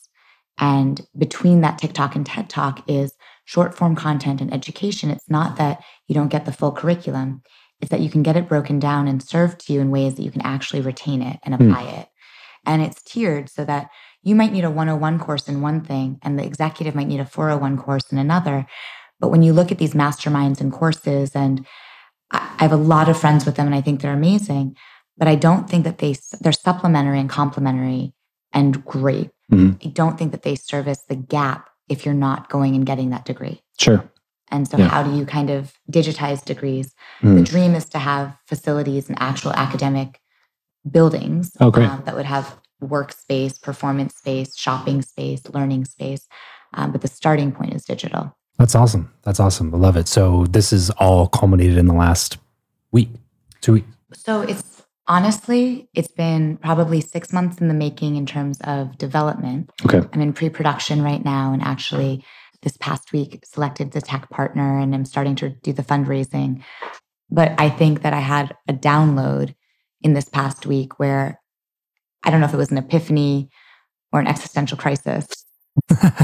[0.60, 3.14] And between that TikTok and TED Talk is
[3.46, 5.10] short form content and education.
[5.10, 7.42] It's not that you don't get the full curriculum,
[7.80, 10.24] it's that you can get it broken down and served to you in ways that
[10.24, 11.72] you can actually retain it and Hmm.
[11.72, 12.08] apply it.
[12.66, 13.88] And it's tiered so that
[14.22, 17.26] you might need a 101 course in one thing, and the executive might need a
[17.26, 18.66] 401 course in another.
[19.22, 21.66] But when you look at these masterminds and courses, and
[22.32, 24.76] I have a lot of friends with them, and I think they're amazing
[25.20, 28.14] but I don't think that they they're supplementary and complementary
[28.54, 29.30] and great.
[29.52, 29.86] Mhm.
[29.86, 33.26] I don't think that they service the gap if you're not going and getting that
[33.26, 33.62] degree.
[33.78, 34.04] Sure.
[34.52, 34.88] And so, Yeah.
[34.88, 36.96] how do you kind of digitize degrees?
[37.22, 37.46] The Mm.
[37.46, 40.20] dream is to have facilities and actual academic
[40.90, 46.28] buildings Oh, um, that would have workspace, performance space, shopping space, learning space.
[46.74, 48.36] Um, but the starting point is digital.
[48.58, 49.12] That's awesome.
[49.24, 49.74] That's awesome.
[49.74, 50.08] I love it.
[50.08, 52.38] So this is all culminated in the last
[52.92, 53.10] week,
[53.62, 53.88] two weeks.
[54.14, 54.64] So it's
[55.10, 59.72] honestly, it's been probably six months in the making in terms of development.
[59.86, 60.08] Okay.
[60.14, 62.24] I'm in pre production right now and actually
[62.62, 66.64] this past week selected the tech partner and I'm starting to do the fundraising.
[67.30, 69.56] But I think that I had a download
[70.02, 71.42] in this past week where
[72.24, 73.50] I don't know if it was an epiphany
[74.12, 75.28] or an existential crisis.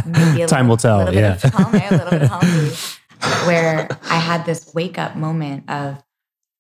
[0.06, 1.14] Maybe a Time will tell.
[1.14, 1.34] Yeah.
[1.34, 3.00] of A, a little bit of
[3.48, 6.04] where I had this wake up moment of,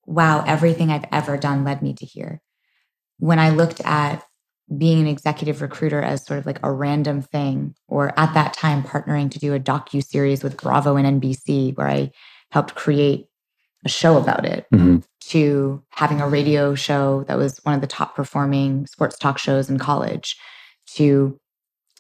[0.06, 2.42] wow, everything I've ever done led me to here.
[3.20, 4.24] When I looked at
[4.76, 8.84] being an executive recruiter as sort of like a random thing, or at that time
[8.84, 12.12] partnering to do a docu series with Bravo and NBC, where I
[12.52, 13.28] helped create
[13.86, 15.04] a show about it, Mhm.
[15.28, 19.70] to having a radio show that was one of the top performing sports talk shows
[19.70, 20.36] in college,
[20.96, 21.40] to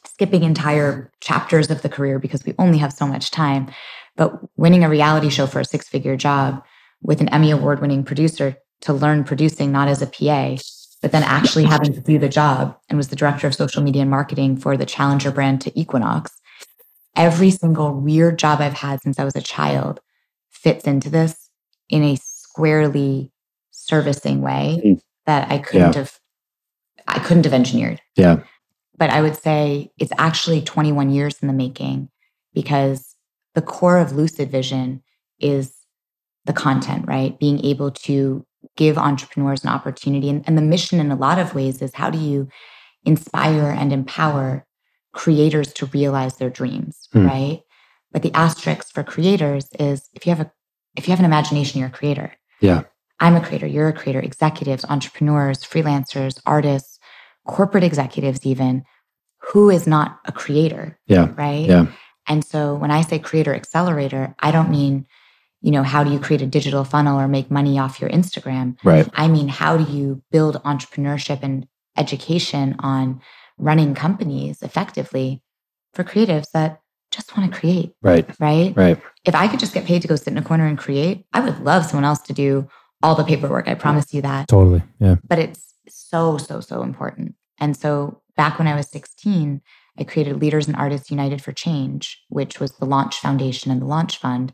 [0.06, 3.68] skipping entire chapters of the career because we only have so much time,
[4.16, 6.64] but winning a reality show for a six figure job
[7.06, 10.56] with an Emmy award winning producer to learn producing not as a PA,
[11.01, 14.01] but then actually having to do the job and was the director of social media
[14.01, 16.32] and marketing for the Challenger brand to Equinox.
[17.16, 19.99] Every single weird job I've had since I was a child
[20.49, 21.49] fits into this
[21.89, 23.32] in a squarely
[23.72, 25.01] servicing way Mm.
[25.26, 25.99] that I couldn't Yeah.
[25.99, 26.20] have
[27.08, 28.38] I couldn't have engineered Yeah.
[28.97, 32.10] but I would say it's actually 21 years in the making
[32.53, 33.16] because
[33.53, 35.03] the core of Lucid Vision
[35.39, 35.72] is
[36.46, 37.38] the content, right?
[37.39, 38.46] Being able to
[38.78, 40.30] give entrepreneurs an opportunity.
[40.30, 42.48] And, and the mission, in a lot of ways, is how do you
[43.04, 44.66] inspire and empower
[45.14, 47.26] creators to realize their dreams, Hmm.
[47.28, 47.62] right?
[48.12, 50.52] But the asterisk for creators is if you have a
[50.96, 52.32] if you have an imagination, you're a creator.
[52.62, 52.84] Yeah.
[53.20, 57.00] I'm a creator, you're a creator, executives, entrepreneurs, freelancers, artists,
[57.46, 58.84] corporate executives, even
[59.39, 61.34] who is not a creator, Yeah.
[61.36, 61.66] right?
[61.66, 61.88] Yeah.
[62.28, 65.06] And so when I say creator accelerator, I don't mean,
[65.66, 68.68] you know, how do you create a digital funnel or make money off your Instagram?
[68.84, 69.07] Right.
[69.13, 71.55] I mean, how do you build entrepreneurship and
[71.97, 73.22] education on
[73.57, 75.41] running companies effectively
[75.95, 78.26] for creatives that just want to create, Right.
[78.39, 78.74] right?
[78.76, 78.97] Right.
[79.24, 81.39] If I could just get paid to go sit in a corner and create, I
[81.39, 82.68] would love someone else to do
[83.01, 83.68] all the paperwork.
[83.68, 84.84] I promise you that Totally.
[84.99, 85.16] Yeah.
[85.28, 89.61] but it's so so so important and so back when i was 16
[89.99, 93.86] i created leaders and artists united for change which was the launch foundation and the
[93.86, 94.51] launch fund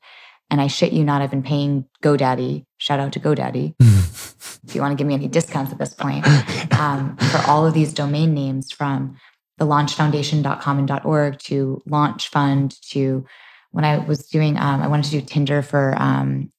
[0.51, 4.81] and i shit you not i've been paying godaddy shout out to godaddy if you
[4.81, 6.25] want to give me any discounts at this point
[6.79, 9.17] um, for all of these domain names from
[9.57, 13.25] the launchfoundation.com and .org to launch fund to
[13.71, 16.51] when i was doing um, i wanted to do tinder for um,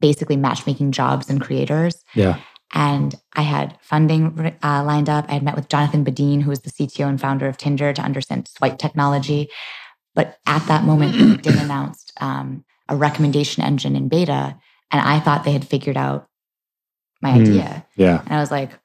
[0.00, 2.04] basically matchmaking jobs and creators.
[2.14, 2.40] Yeah.
[2.74, 5.26] And I had funding uh, lined up.
[5.28, 8.02] I had met with Jonathan Badeen, who is the CTO and founder of Tinder, to
[8.02, 9.48] understand swipe technology.
[10.14, 14.56] But at that moment, LinkedIn announced um, a recommendation engine in beta.
[14.90, 16.26] And I thought they had figured out
[17.22, 17.40] my Hmm.
[17.40, 17.86] idea.
[17.96, 18.22] Yeah.
[18.26, 18.78] And I was like,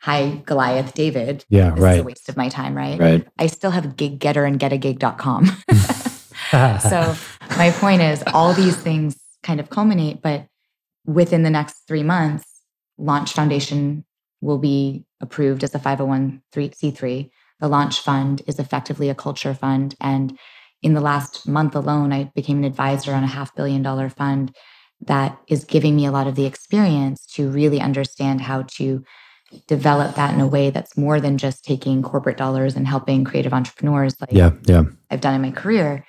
[0.00, 1.44] hi, Goliath David.
[1.48, 1.70] Yeah.
[1.70, 2.04] This is a Right.
[2.04, 2.98] waste of my time, right?
[2.98, 3.26] Right.
[3.38, 5.46] I still have gig getter and getagig.com.
[6.80, 7.14] so
[7.56, 10.46] my point is all these things kind of culminate, but
[11.06, 12.44] within the next three months,
[12.98, 14.04] Launch Foundation
[14.40, 17.30] will be approved as a 501c3.
[17.60, 19.94] The Launch Fund is effectively a culture fund.
[20.00, 20.38] And
[20.82, 24.54] in the last month alone, I became an advisor on a half billion dollar fund
[25.02, 29.02] that is giving me a lot of the experience to really understand how to
[29.66, 33.52] develop that in a way that's more than just taking corporate dollars and helping creative
[33.52, 34.52] entrepreneurs like yeah.
[34.66, 34.84] Yeah.
[35.10, 36.06] I've done in my career,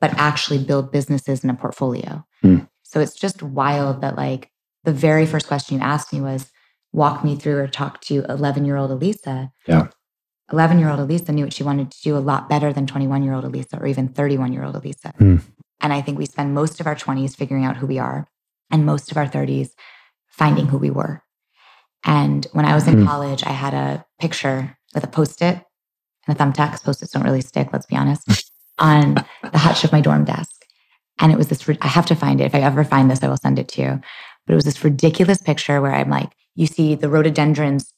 [0.00, 2.24] but actually build businesses in a portfolio.
[2.42, 2.58] Hmm.
[2.82, 4.50] So it's just wild that like
[4.84, 6.50] the very first question you asked me was
[6.92, 9.50] walk me through or talk to 11 year old Alisa.
[9.66, 9.88] Yeah.
[10.52, 13.22] 11 year old Alisa knew what she wanted to do a lot better than 21
[13.22, 15.14] year old Alisa or even 31 year old Alisa.
[15.16, 15.36] Hmm.
[15.80, 18.28] And I think we spend most of our 20s figuring out who we are
[18.70, 19.70] and most of our 30s
[20.28, 21.22] finding who we were.
[22.04, 23.06] And when I was in Hmm.
[23.06, 25.62] college, I had a picture with a post it
[26.26, 26.82] and a thumbtack.
[26.82, 28.28] Post its don't really stick, let's be honest,
[28.78, 29.14] on
[29.50, 30.64] the hutch of my dorm desk.
[31.18, 32.44] And it was this, I have to find it.
[32.44, 34.00] If I ever find this, I will send it to you.
[34.46, 37.92] But it was this ridiculous picture where I'm like, you see the rhododendrons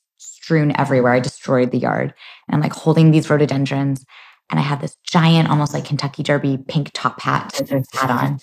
[0.44, 1.14] strewn everywhere.
[1.14, 2.12] I destroyed the yard.
[2.46, 4.04] And I'm like holding these rhododendrons.
[4.50, 7.58] And I had this giant, almost like Kentucky Derby pink top hat
[7.94, 8.38] hat on.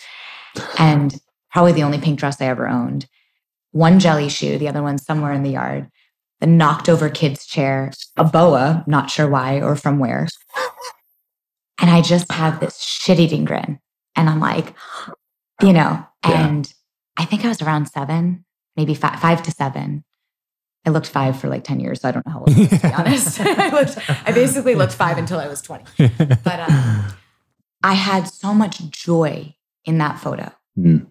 [0.80, 1.20] And
[1.52, 3.06] probably the only pink dress I ever owned.
[3.72, 5.89] One jelly shoe, the other one somewhere in the yard.
[6.39, 10.28] The knocked over kid's chair, a boa, not sure why or from where.
[11.80, 13.80] And I just have this shit eating grin.
[14.16, 14.74] And I'm like,
[15.62, 16.47] you know, Yeah.
[16.47, 16.74] and
[17.18, 18.43] I think I was around seven,
[18.76, 20.04] maybe five, five to seven.
[20.86, 22.02] I looked five for like 10 years.
[22.02, 23.40] So I don't know how old I was, to be honest.
[23.42, 25.84] I, looked, I basically looked five until I was 20.
[26.44, 27.06] But um,
[27.84, 29.56] I had so much joy
[29.86, 30.52] in that photo.
[30.78, 31.08] Mm.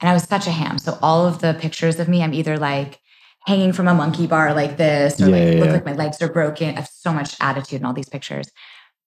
[0.00, 0.78] And I was such a ham.
[0.78, 3.00] So all of the pictures of me, I'm either like
[3.46, 6.20] hanging from a monkey bar like this, or Yeah, like yeah, look like my legs
[6.20, 6.70] are broken.
[6.70, 8.50] I have so much attitude in all these pictures.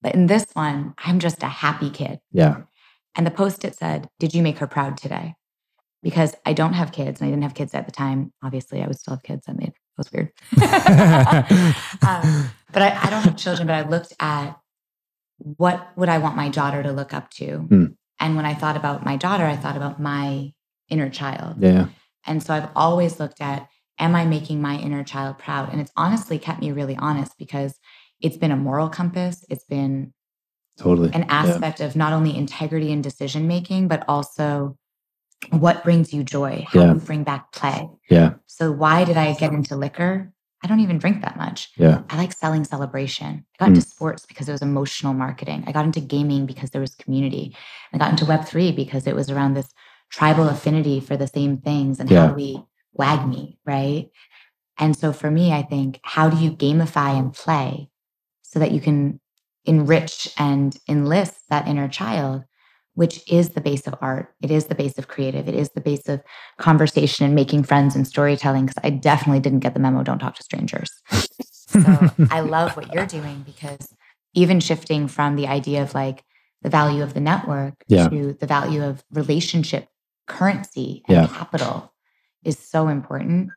[0.01, 2.19] But in this one, I'm just a happy kid.
[2.31, 2.61] yeah.
[3.17, 5.35] And the post it said, Did you make her proud today?
[6.03, 8.33] Because I don't have kids and I didn't have kids at the time.
[8.43, 9.45] Obviously, I would still have kids.
[9.45, 10.31] That made that was weird.
[12.07, 14.59] um, but I, I don't have children, but I looked at
[15.37, 17.57] what would I want my daughter to look up to?
[17.57, 17.85] Hmm.
[18.19, 20.51] And when I thought about my daughter, I thought about my
[20.89, 21.57] inner child.
[21.59, 21.87] Yeah.
[22.25, 23.67] And so I've always looked at,
[23.99, 25.71] am I making my inner child proud?
[25.71, 27.77] And it's honestly kept me really honest because
[28.21, 29.43] it's been a moral compass.
[29.49, 30.13] It's been
[30.77, 31.11] Totally.
[31.13, 34.77] an aspect of not only integrity and decision making, but also
[35.51, 36.93] what brings you joy, how Yeah.
[36.93, 37.89] you bring back play.
[38.09, 38.33] Yeah.
[38.47, 40.31] So why did I get into liquor?
[40.63, 41.69] I don't even drink that much.
[41.77, 42.01] Yeah.
[42.09, 43.45] I like selling celebration.
[43.53, 43.75] I got Mm.
[43.75, 45.63] into sports because it was emotional marketing.
[45.67, 47.55] I got into gaming because there was community.
[47.93, 49.71] I got into Web3 because it was around this
[50.09, 52.21] tribal affinity for the same things and Yeah.
[52.21, 52.63] how do we
[52.97, 54.09] WAGMI, right?
[54.77, 57.89] And so for me, I think, how do you gamify and play
[58.41, 59.19] so that you can
[59.65, 62.43] enrich and enlist that inner child,
[62.95, 64.33] which is the base of art.
[64.41, 65.47] It is the base of creative.
[65.47, 66.21] It is the base of
[66.57, 68.65] conversation and making friends and storytelling.
[68.65, 70.89] Because I definitely didn't get the memo don't talk to strangers.
[71.67, 73.93] so I love what you're doing because
[74.33, 76.23] even shifting from the idea of like
[76.61, 78.07] the value of the network Yeah.
[78.09, 79.87] to the value of relationship
[80.27, 81.27] currency and Yeah.
[81.27, 81.93] capital
[82.43, 83.51] is so important.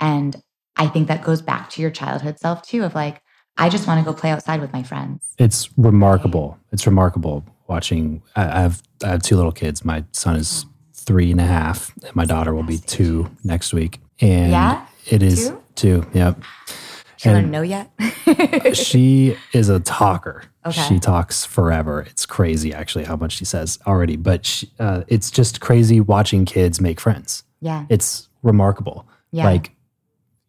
[0.00, 0.36] And
[0.76, 3.22] I think that goes back to your childhood self too of like,
[3.56, 5.32] I just want to go play outside with my friends.
[5.38, 6.58] It's remarkable.
[6.72, 8.22] It's remarkable watching.
[8.36, 9.84] I, I have I have two little kids.
[9.84, 14.00] My son is three and a half, and my daughter will be two next week.
[14.20, 14.86] And Yeah?
[15.06, 15.62] it is Two?
[15.74, 16.06] two.
[16.14, 16.42] Yep.
[17.16, 17.90] She And- no yet.
[18.74, 20.44] she is a talker.
[20.66, 20.80] Okay.
[20.88, 22.02] She talks forever.
[22.08, 24.16] It's crazy, actually, how much she says already.
[24.16, 27.44] But she, uh, it's just crazy watching kids make friends.
[27.60, 27.84] yeah.
[27.90, 29.06] It's remarkable.
[29.30, 29.44] Yeah.
[29.46, 29.72] Like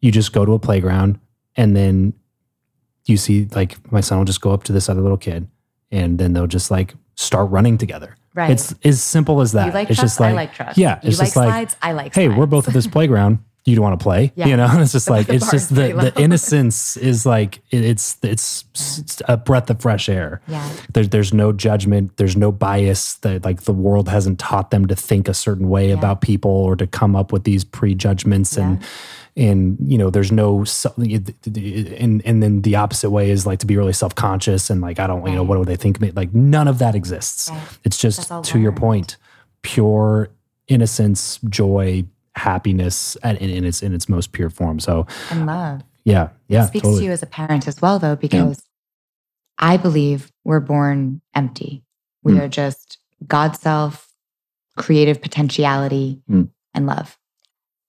[0.00, 1.18] you just go to a playground
[1.56, 2.12] and then
[3.06, 5.48] you see like my son will just go up to this other little kid
[5.90, 8.14] and then they'll just like start running together.
[8.34, 8.50] Right.
[8.50, 9.66] It's as simple as that.
[9.66, 10.78] you like it's trust, just like, I like trust.
[10.78, 12.38] yeah, it's like just like, slides, I like hey, slides.
[12.38, 13.38] we're both at this playground.
[13.64, 14.46] You don't want to play, Yeah.
[14.46, 14.68] you know.
[14.74, 19.36] It's just like it's just the, the innocence is like it, it's it's s- a
[19.36, 20.40] breath of fresh air.
[20.46, 20.70] Yeah.
[20.92, 22.16] There's there's no judgment.
[22.16, 23.14] There's no bias.
[23.14, 26.76] That like the world hasn't taught them to think a certain way about people or
[26.76, 28.80] to come up with these prejudgments and
[29.36, 30.64] and you know there's no
[30.96, 34.98] and and then the opposite way is like to be really self conscious and like
[34.98, 37.50] I don't you know what do they think of me like none of that exists.
[37.50, 37.62] Right.
[37.84, 39.16] It's just to your point,
[39.62, 40.30] pure
[40.68, 44.80] innocence, joy, happiness in, in its in its most pure form.
[44.80, 45.82] So and love.
[46.04, 46.64] Yeah, yeah.
[46.64, 47.00] It speaks totally.
[47.00, 49.66] to you as a parent as well, though, because yeah.
[49.66, 51.82] I believe we're born empty.
[52.22, 52.42] We mm.
[52.42, 54.08] are just God self,
[54.76, 56.48] creative potentiality, mm.
[56.72, 57.18] and love.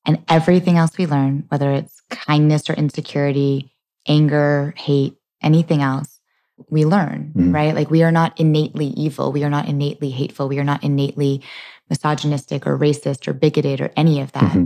[0.08, 3.74] And everything else we learn, whether it's kindness or insecurity,
[4.08, 6.20] anger, hate, anything else,
[6.70, 7.54] we learn, mm.
[7.54, 7.76] right?
[7.76, 9.32] Like we are not innately evil.
[9.32, 10.48] We are not innately hateful.
[10.48, 11.44] We are not innately
[11.90, 14.44] misogynistic or racist or bigoted or any of that.
[14.44, 14.66] Mm-hmm.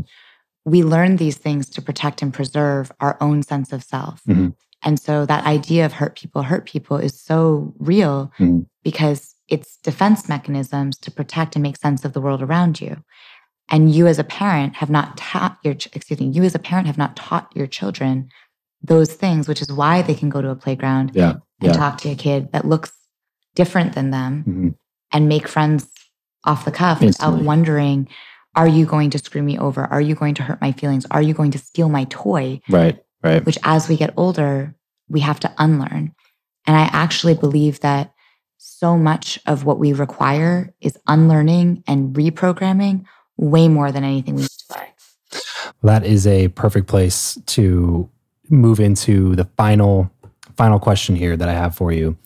[0.64, 4.22] We learn these things to protect and preserve our own sense of self.
[4.28, 4.50] Mm-hmm.
[4.84, 8.62] And so that idea of hurt people, hurt people is so real mm-hmm.
[8.84, 13.04] because it's defense mechanisms to protect and make sense of the world around you.
[13.72, 16.88] And you as a parent have not taught your, excuse me, you as a parent
[16.88, 18.30] have not taught your children
[18.84, 21.74] those things, which is why they can go to a playground yeah, and yeah.
[21.74, 22.92] talk to a kid that looks
[23.56, 24.70] different than them mm-hmm.
[25.12, 25.88] and make friends
[26.44, 27.34] off the cuff Instantly.
[27.34, 28.08] without wondering,
[28.56, 29.86] are you going to screw me over?
[29.86, 31.06] Are you going to hurt my feelings?
[31.12, 32.60] Are you going to steal my toy?
[32.70, 33.46] Right, right.
[33.46, 34.76] Which as we get older,
[35.08, 36.14] we have to unlearn.
[36.68, 38.14] And I actually believe that
[38.58, 43.06] so much of what we require is unlearning and reprogramming
[43.42, 44.88] way more than anything we need to learn.
[45.84, 48.10] That is a perfect place to
[48.50, 50.10] move into the final
[50.56, 52.18] final question here that I have for you.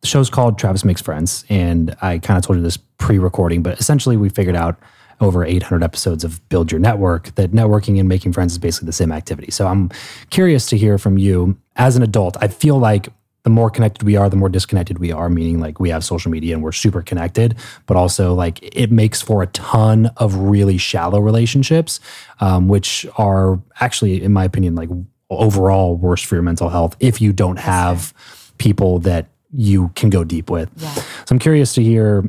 [0.00, 3.78] The show's called Travis Makes Friends, and I kind of told you this pre-recording, but
[3.78, 4.78] essentially we figured out
[5.20, 8.92] over 800 episodes of Build Your Network that networking and making friends is basically the
[8.92, 9.50] same activity.
[9.50, 9.90] So I'm
[10.30, 12.36] curious to hear from you as an adult.
[12.40, 13.08] I feel like
[13.44, 16.30] the more connected we are, the more disconnected we are, meaning like we have social
[16.30, 17.54] media and we're super connected,
[17.86, 22.00] but also like it makes for a ton of really shallow relationships,
[22.40, 24.88] um, which are actually, in my opinion, like
[25.28, 28.14] overall worse for your mental health if you don't have
[28.58, 30.70] people that you can go deep with.
[30.76, 30.94] Yeah.
[30.94, 32.28] So I'm curious to hear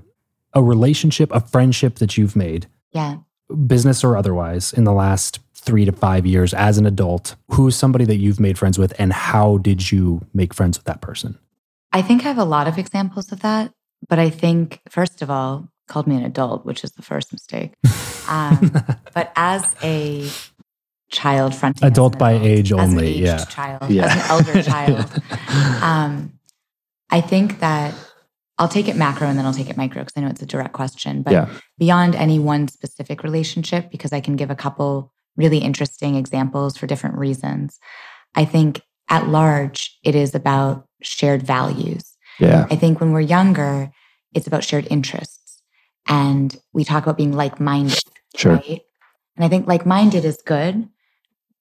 [0.53, 3.17] a relationship, a friendship that you've made, Yeah.
[3.67, 7.35] business or otherwise, in the last three to five years as an adult.
[7.49, 11.01] Who's somebody that you've made friends with, and how did you make friends with that
[11.01, 11.37] person?
[11.91, 13.71] I think I have a lot of examples of that.
[14.07, 17.73] But I think, first of all, called me an adult, which is the first mistake.
[18.27, 18.71] Um,
[19.13, 20.27] but as a
[21.11, 23.45] child fronting as Adult by age as only, aged yeah.
[23.45, 24.05] child, Yeah.
[24.05, 25.21] as an elder child.
[25.83, 26.39] Um,
[27.11, 27.93] I think that
[28.57, 30.47] I'll take it macro and then I'll take it micro because I know it's a
[30.47, 31.21] direct question.
[31.21, 31.49] But Yeah.
[31.77, 36.87] beyond any one specific relationship, because I can give a couple really interesting examples for
[36.87, 37.79] different reasons,
[38.35, 42.13] I think at large, it is about shared values.
[42.39, 42.67] Yeah.
[42.69, 43.91] I think when we're younger,
[44.33, 45.61] it's about shared interests.
[46.07, 48.03] And we talk about being like minded,
[48.35, 48.53] Sure.
[48.53, 48.81] right?
[49.35, 50.87] And I think like minded is good,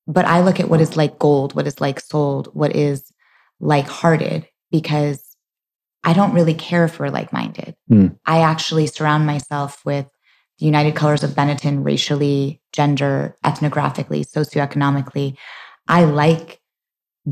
[0.06, 3.10] but I look at what is like gold, what is like sold, what is
[3.60, 5.36] like hearted, because
[6.02, 7.74] I don't really care if we're like minded.
[7.88, 8.08] Hmm.
[8.26, 10.06] I actually surround myself with
[10.58, 15.36] the United Colors of Benetton racially, gender, ethnographically, socioeconomically.
[15.88, 16.60] I like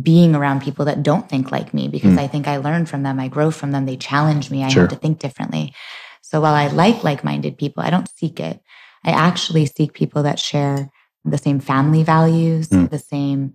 [0.01, 2.19] being around people that don't think like me because Hmm.
[2.21, 4.83] I think I learn from them, I grow from them, they challenge me, I Sure.
[4.85, 5.75] have to think differently.
[6.23, 8.61] So while I like like minded people, I don't seek it.
[9.05, 10.91] I actually seek people that share
[11.25, 12.87] the same family values, Hmm.
[12.87, 13.55] the same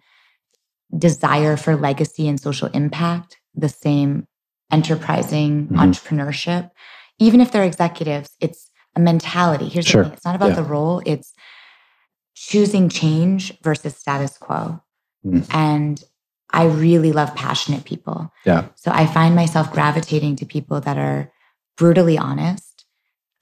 [0.95, 4.27] desire for legacy and social impact, the same
[4.71, 5.77] enterprising Mhm.
[5.77, 6.69] entrepreneurship.
[7.19, 9.69] Even if they're executives, it's a mentality.
[9.69, 10.03] Here's Sure.
[10.03, 10.55] the thing it's not about Yeah.
[10.55, 11.33] the role, it's
[12.35, 14.81] choosing change versus status quo.
[15.25, 15.45] Mm.
[15.53, 16.03] And
[16.51, 18.31] I really love passionate people.
[18.45, 18.65] Yeah.
[18.75, 21.31] So I find myself gravitating to people that are
[21.77, 22.85] brutally honest,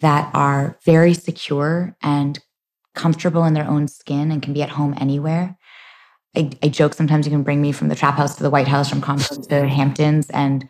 [0.01, 2.39] that are very secure and
[2.95, 5.57] comfortable in their own skin and can be at home anywhere.
[6.35, 8.67] I, I joke sometimes you can bring me from the trap house to the White
[8.67, 10.67] House, from Compton to Hamptons, and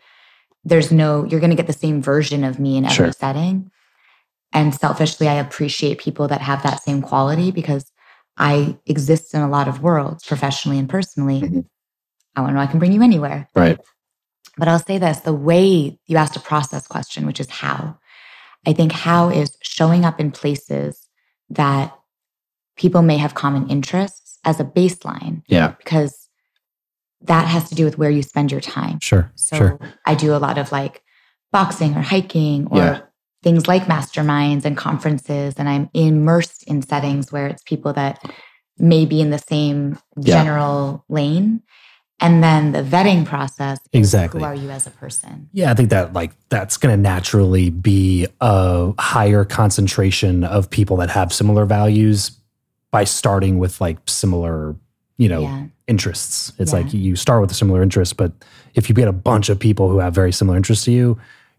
[0.64, 3.12] there's no, you're going to get the same version of me in every Sure.
[3.12, 3.70] setting.
[4.56, 7.92] And selfishly, I appreciate people that have that same quality because
[8.38, 11.42] I exist in a lot of worlds, professionally and personally.
[11.42, 11.66] Mhm.
[12.34, 13.48] I want to know I can bring you anywhere.
[13.54, 13.78] Right.
[14.56, 17.98] But I'll say this the way you asked a process question, which is how.
[18.66, 21.06] I think how is showing up in places
[21.50, 21.94] that
[22.76, 25.74] people may have common interests as a baseline, Yeah.
[25.78, 26.28] because
[27.20, 29.00] that has to do with where you spend your time.
[29.00, 29.30] Sure.
[29.34, 29.78] So sure.
[30.06, 31.02] I do a lot of like
[31.52, 33.00] boxing or hiking or Yeah.
[33.42, 35.54] Things like masterminds and conferences.
[35.58, 38.18] And I'm immersed in settings where it's people that
[38.78, 40.42] may be in the same Yeah.
[40.42, 41.62] general lane.
[42.18, 44.40] And then the vetting process exactly.
[44.40, 45.48] who are you as a person?
[45.52, 50.96] Yeah, I think that like that's going to naturally be a higher concentration of people
[50.96, 52.32] that have similar values
[52.90, 54.76] by starting with like similar,
[55.18, 55.64] you know, yeah.
[55.86, 56.52] interests.
[56.58, 56.78] It's Yeah.
[56.80, 58.32] like you start with a similar interest, but
[58.74, 61.18] if you get a bunch of people who have very similar interests to you,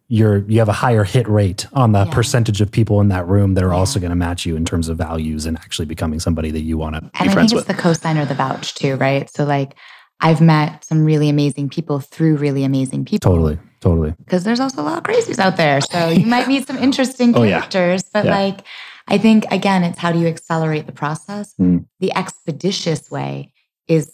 [0.10, 2.14] you're you have a higher hit rate on the Yeah.
[2.14, 3.78] percentage of people in that room that are Yeah.
[3.80, 6.78] also going to match you in terms of values and actually becoming somebody that you
[6.78, 7.68] want to And be I think friends it's with.
[7.68, 9.30] the cosign or the vouch too, right?
[9.30, 9.76] So like
[10.22, 13.30] I've met some really amazing people through really amazing people.
[13.32, 14.14] Totally, totally.
[14.18, 15.80] Because there's also a lot of crazies out there.
[15.82, 17.60] So you might meet some interesting Oh, yeah.
[17.60, 18.04] characters.
[18.12, 18.62] But like
[19.10, 21.54] I think again, it's how do you accelerate the process?
[21.60, 21.86] Mm.
[22.00, 23.52] The expeditious way
[23.88, 24.12] is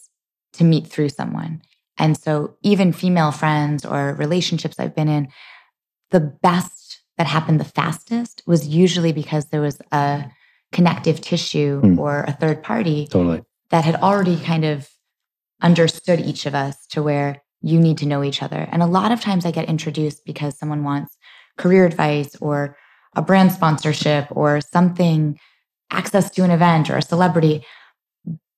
[0.54, 1.62] to meet through someone.
[1.98, 5.28] And so even female friends or relationships I've been in,
[6.14, 10.32] the best that happened the fastest was usually because there was a
[10.72, 12.00] connective tissue Mm.
[12.00, 13.42] or a third party Totally.
[13.72, 14.90] that had already kind of
[15.62, 18.68] understood each of us to where you need to know each other.
[18.72, 21.16] And a lot of times I get introduced because someone wants
[21.58, 22.76] career advice or
[23.16, 25.40] a brand sponsorship or something,
[25.92, 27.64] access to an event or a celebrity.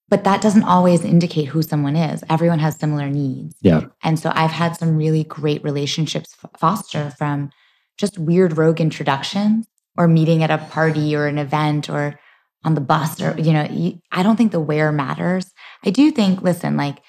[0.08, 2.24] But that doesn't always indicate who someone is.
[2.30, 3.56] Everyone has similar needs.
[3.62, 3.86] Yeah.
[4.04, 7.50] And so I've had some really great relationships f- foster from
[7.98, 9.68] just weird rogue introductions
[9.98, 12.20] or meeting at a party or an event or
[12.64, 15.52] on the bus or, you know, you, I don't think the where matters.
[15.84, 17.00] I do think, listen, like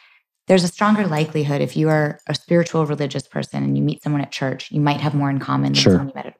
[0.46, 4.22] there's a stronger likelihood if you are a spiritual religious person and you meet someone
[4.22, 5.92] at church, you might have more in common than Sure.
[5.94, 6.36] someone you met at,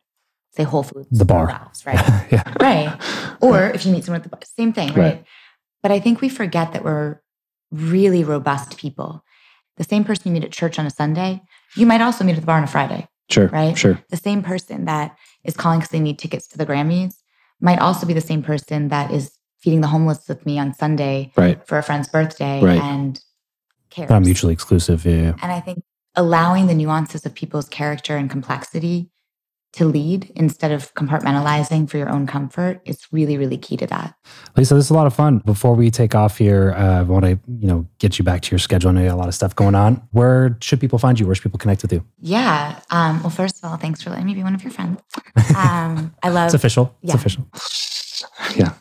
[0.53, 1.09] say, Whole Foods.
[1.11, 1.49] The bar.
[1.49, 2.29] Ralph's, right?
[2.33, 2.51] yeah.
[2.61, 2.99] right.
[3.43, 4.97] Or if you meet someone at the bar, same thing, right?
[4.99, 5.25] Right.
[5.87, 7.21] But I think we forget that we're
[7.71, 9.23] really robust people.
[9.77, 11.43] The same person you meet at church on a Sunday,
[11.77, 13.07] you might also meet at the bar on a Friday.
[13.31, 13.47] Sure.
[13.47, 13.79] Right?
[13.79, 14.03] Sure.
[14.11, 17.15] The same person that is calling because they need tickets to the Grammys
[17.61, 19.31] might also be the same person that is
[19.61, 21.65] feeding the homeless with me on Sunday Right.
[21.69, 22.83] for a friend's birthday Right.
[22.83, 23.21] and
[23.91, 24.11] cares.
[24.11, 25.05] Not mutually exclusive.
[25.07, 25.13] Yeah.
[25.15, 25.35] yeah.
[25.41, 25.85] And I think
[26.17, 29.13] allowing the nuances of people's character and complexity
[29.77, 34.15] to lead instead of compartmentalizing for your own comfort it's really, really key to that.
[34.57, 35.39] Lisa, this is a lot of fun.
[35.39, 38.51] Before we take off here, uh, I want to you know get you back to
[38.51, 38.91] your schedule.
[38.91, 40.03] I know you got a lot of stuff going on.
[40.13, 41.27] Where should people find you?
[41.27, 42.05] Where should people connect with you?
[42.21, 42.81] Yeah.
[42.91, 45.01] Um, well, first of all, thanks for letting me be one of your friends.
[45.57, 46.97] Um, I love It's official.
[47.03, 47.47] It's official.
[48.57, 48.75] Yeah.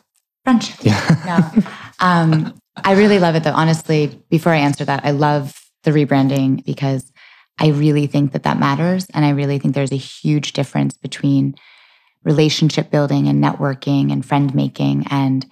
[0.44, 0.76] friendship.
[0.82, 1.52] Yeah.
[1.54, 1.62] No.
[2.00, 2.54] Um,
[2.84, 3.52] I really love it though.
[3.52, 7.12] Honestly, before I answer that, I love the rebranding because
[7.58, 9.06] I really think that that matters.
[9.14, 11.54] And I really think there's a huge difference between
[12.24, 15.06] relationship building and networking and friend making.
[15.10, 15.46] And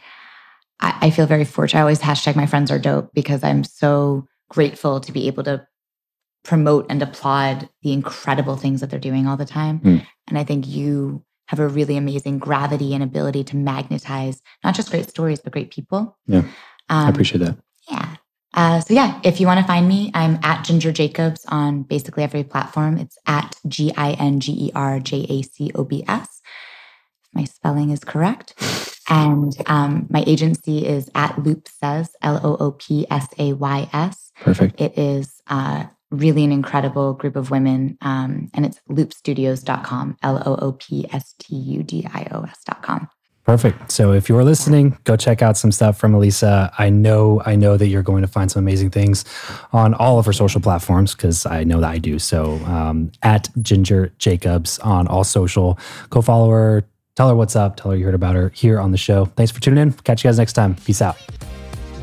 [0.81, 1.79] I, I feel very fortunate.
[1.79, 5.67] I always hashtag my friends are dope because I'm so grateful to be able to
[6.43, 9.81] promote and applaud the incredible things that they're doing all the time.
[9.81, 10.07] Mm.
[10.29, 14.91] And I think you have a really amazing gravity and ability to magnetize not just
[14.91, 16.17] great stories, but great people.
[16.27, 16.39] Yeah.
[16.39, 17.57] Um, I appreciate that.
[17.89, 18.17] yeah.
[18.55, 22.23] Uh, so yeah, if you want to find me, I'm at Ginger Jacobs on basically
[22.23, 22.97] every platform.
[22.99, 26.41] It's at G I N G E R J A C O B S.
[27.25, 28.55] If my spelling is correct.
[29.11, 33.89] And um, my agency is at Loop Says, L O O P S A Y
[33.93, 34.33] S.
[34.41, 34.81] Perfect.
[34.81, 37.99] It is uh, really an incredible group of women.
[38.01, 43.09] Um, and it's loopstudios.com, L O O P S T U D I O S.com.
[43.45, 43.93] Perfect.
[43.93, 46.73] So if you're listening, go check out some stuff from Alisa.
[46.79, 49.23] I know, I know that you're going to find some amazing things
[49.73, 52.19] on all of her social platforms because I know that I do.
[52.19, 56.85] So um, at Ginger Jacobs on all social, go follow her,
[57.17, 59.27] tell her what's up, tell her you heard about her here on the show.
[59.27, 59.93] Thanks for tuning in.
[59.93, 60.75] Catch you guys next time.
[60.77, 61.19] Peace out.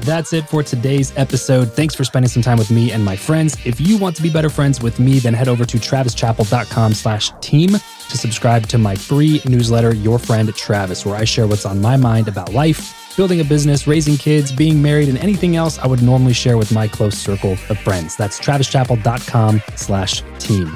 [0.02, 1.72] That's it for today's episode.
[1.72, 3.56] Thanks for spending some time with me and my friends.
[3.66, 7.32] If you want to be better friends with me, then head over to travischappell.com slash
[7.40, 11.80] team to subscribe to my free newsletter, Your Friend Travis, where I share what's on
[11.80, 15.88] my mind about life, building a business, raising kids, being married, and anything else I
[15.88, 18.16] would normally share with my close circle of friends.
[18.18, 20.76] That's travischappell.com slash team.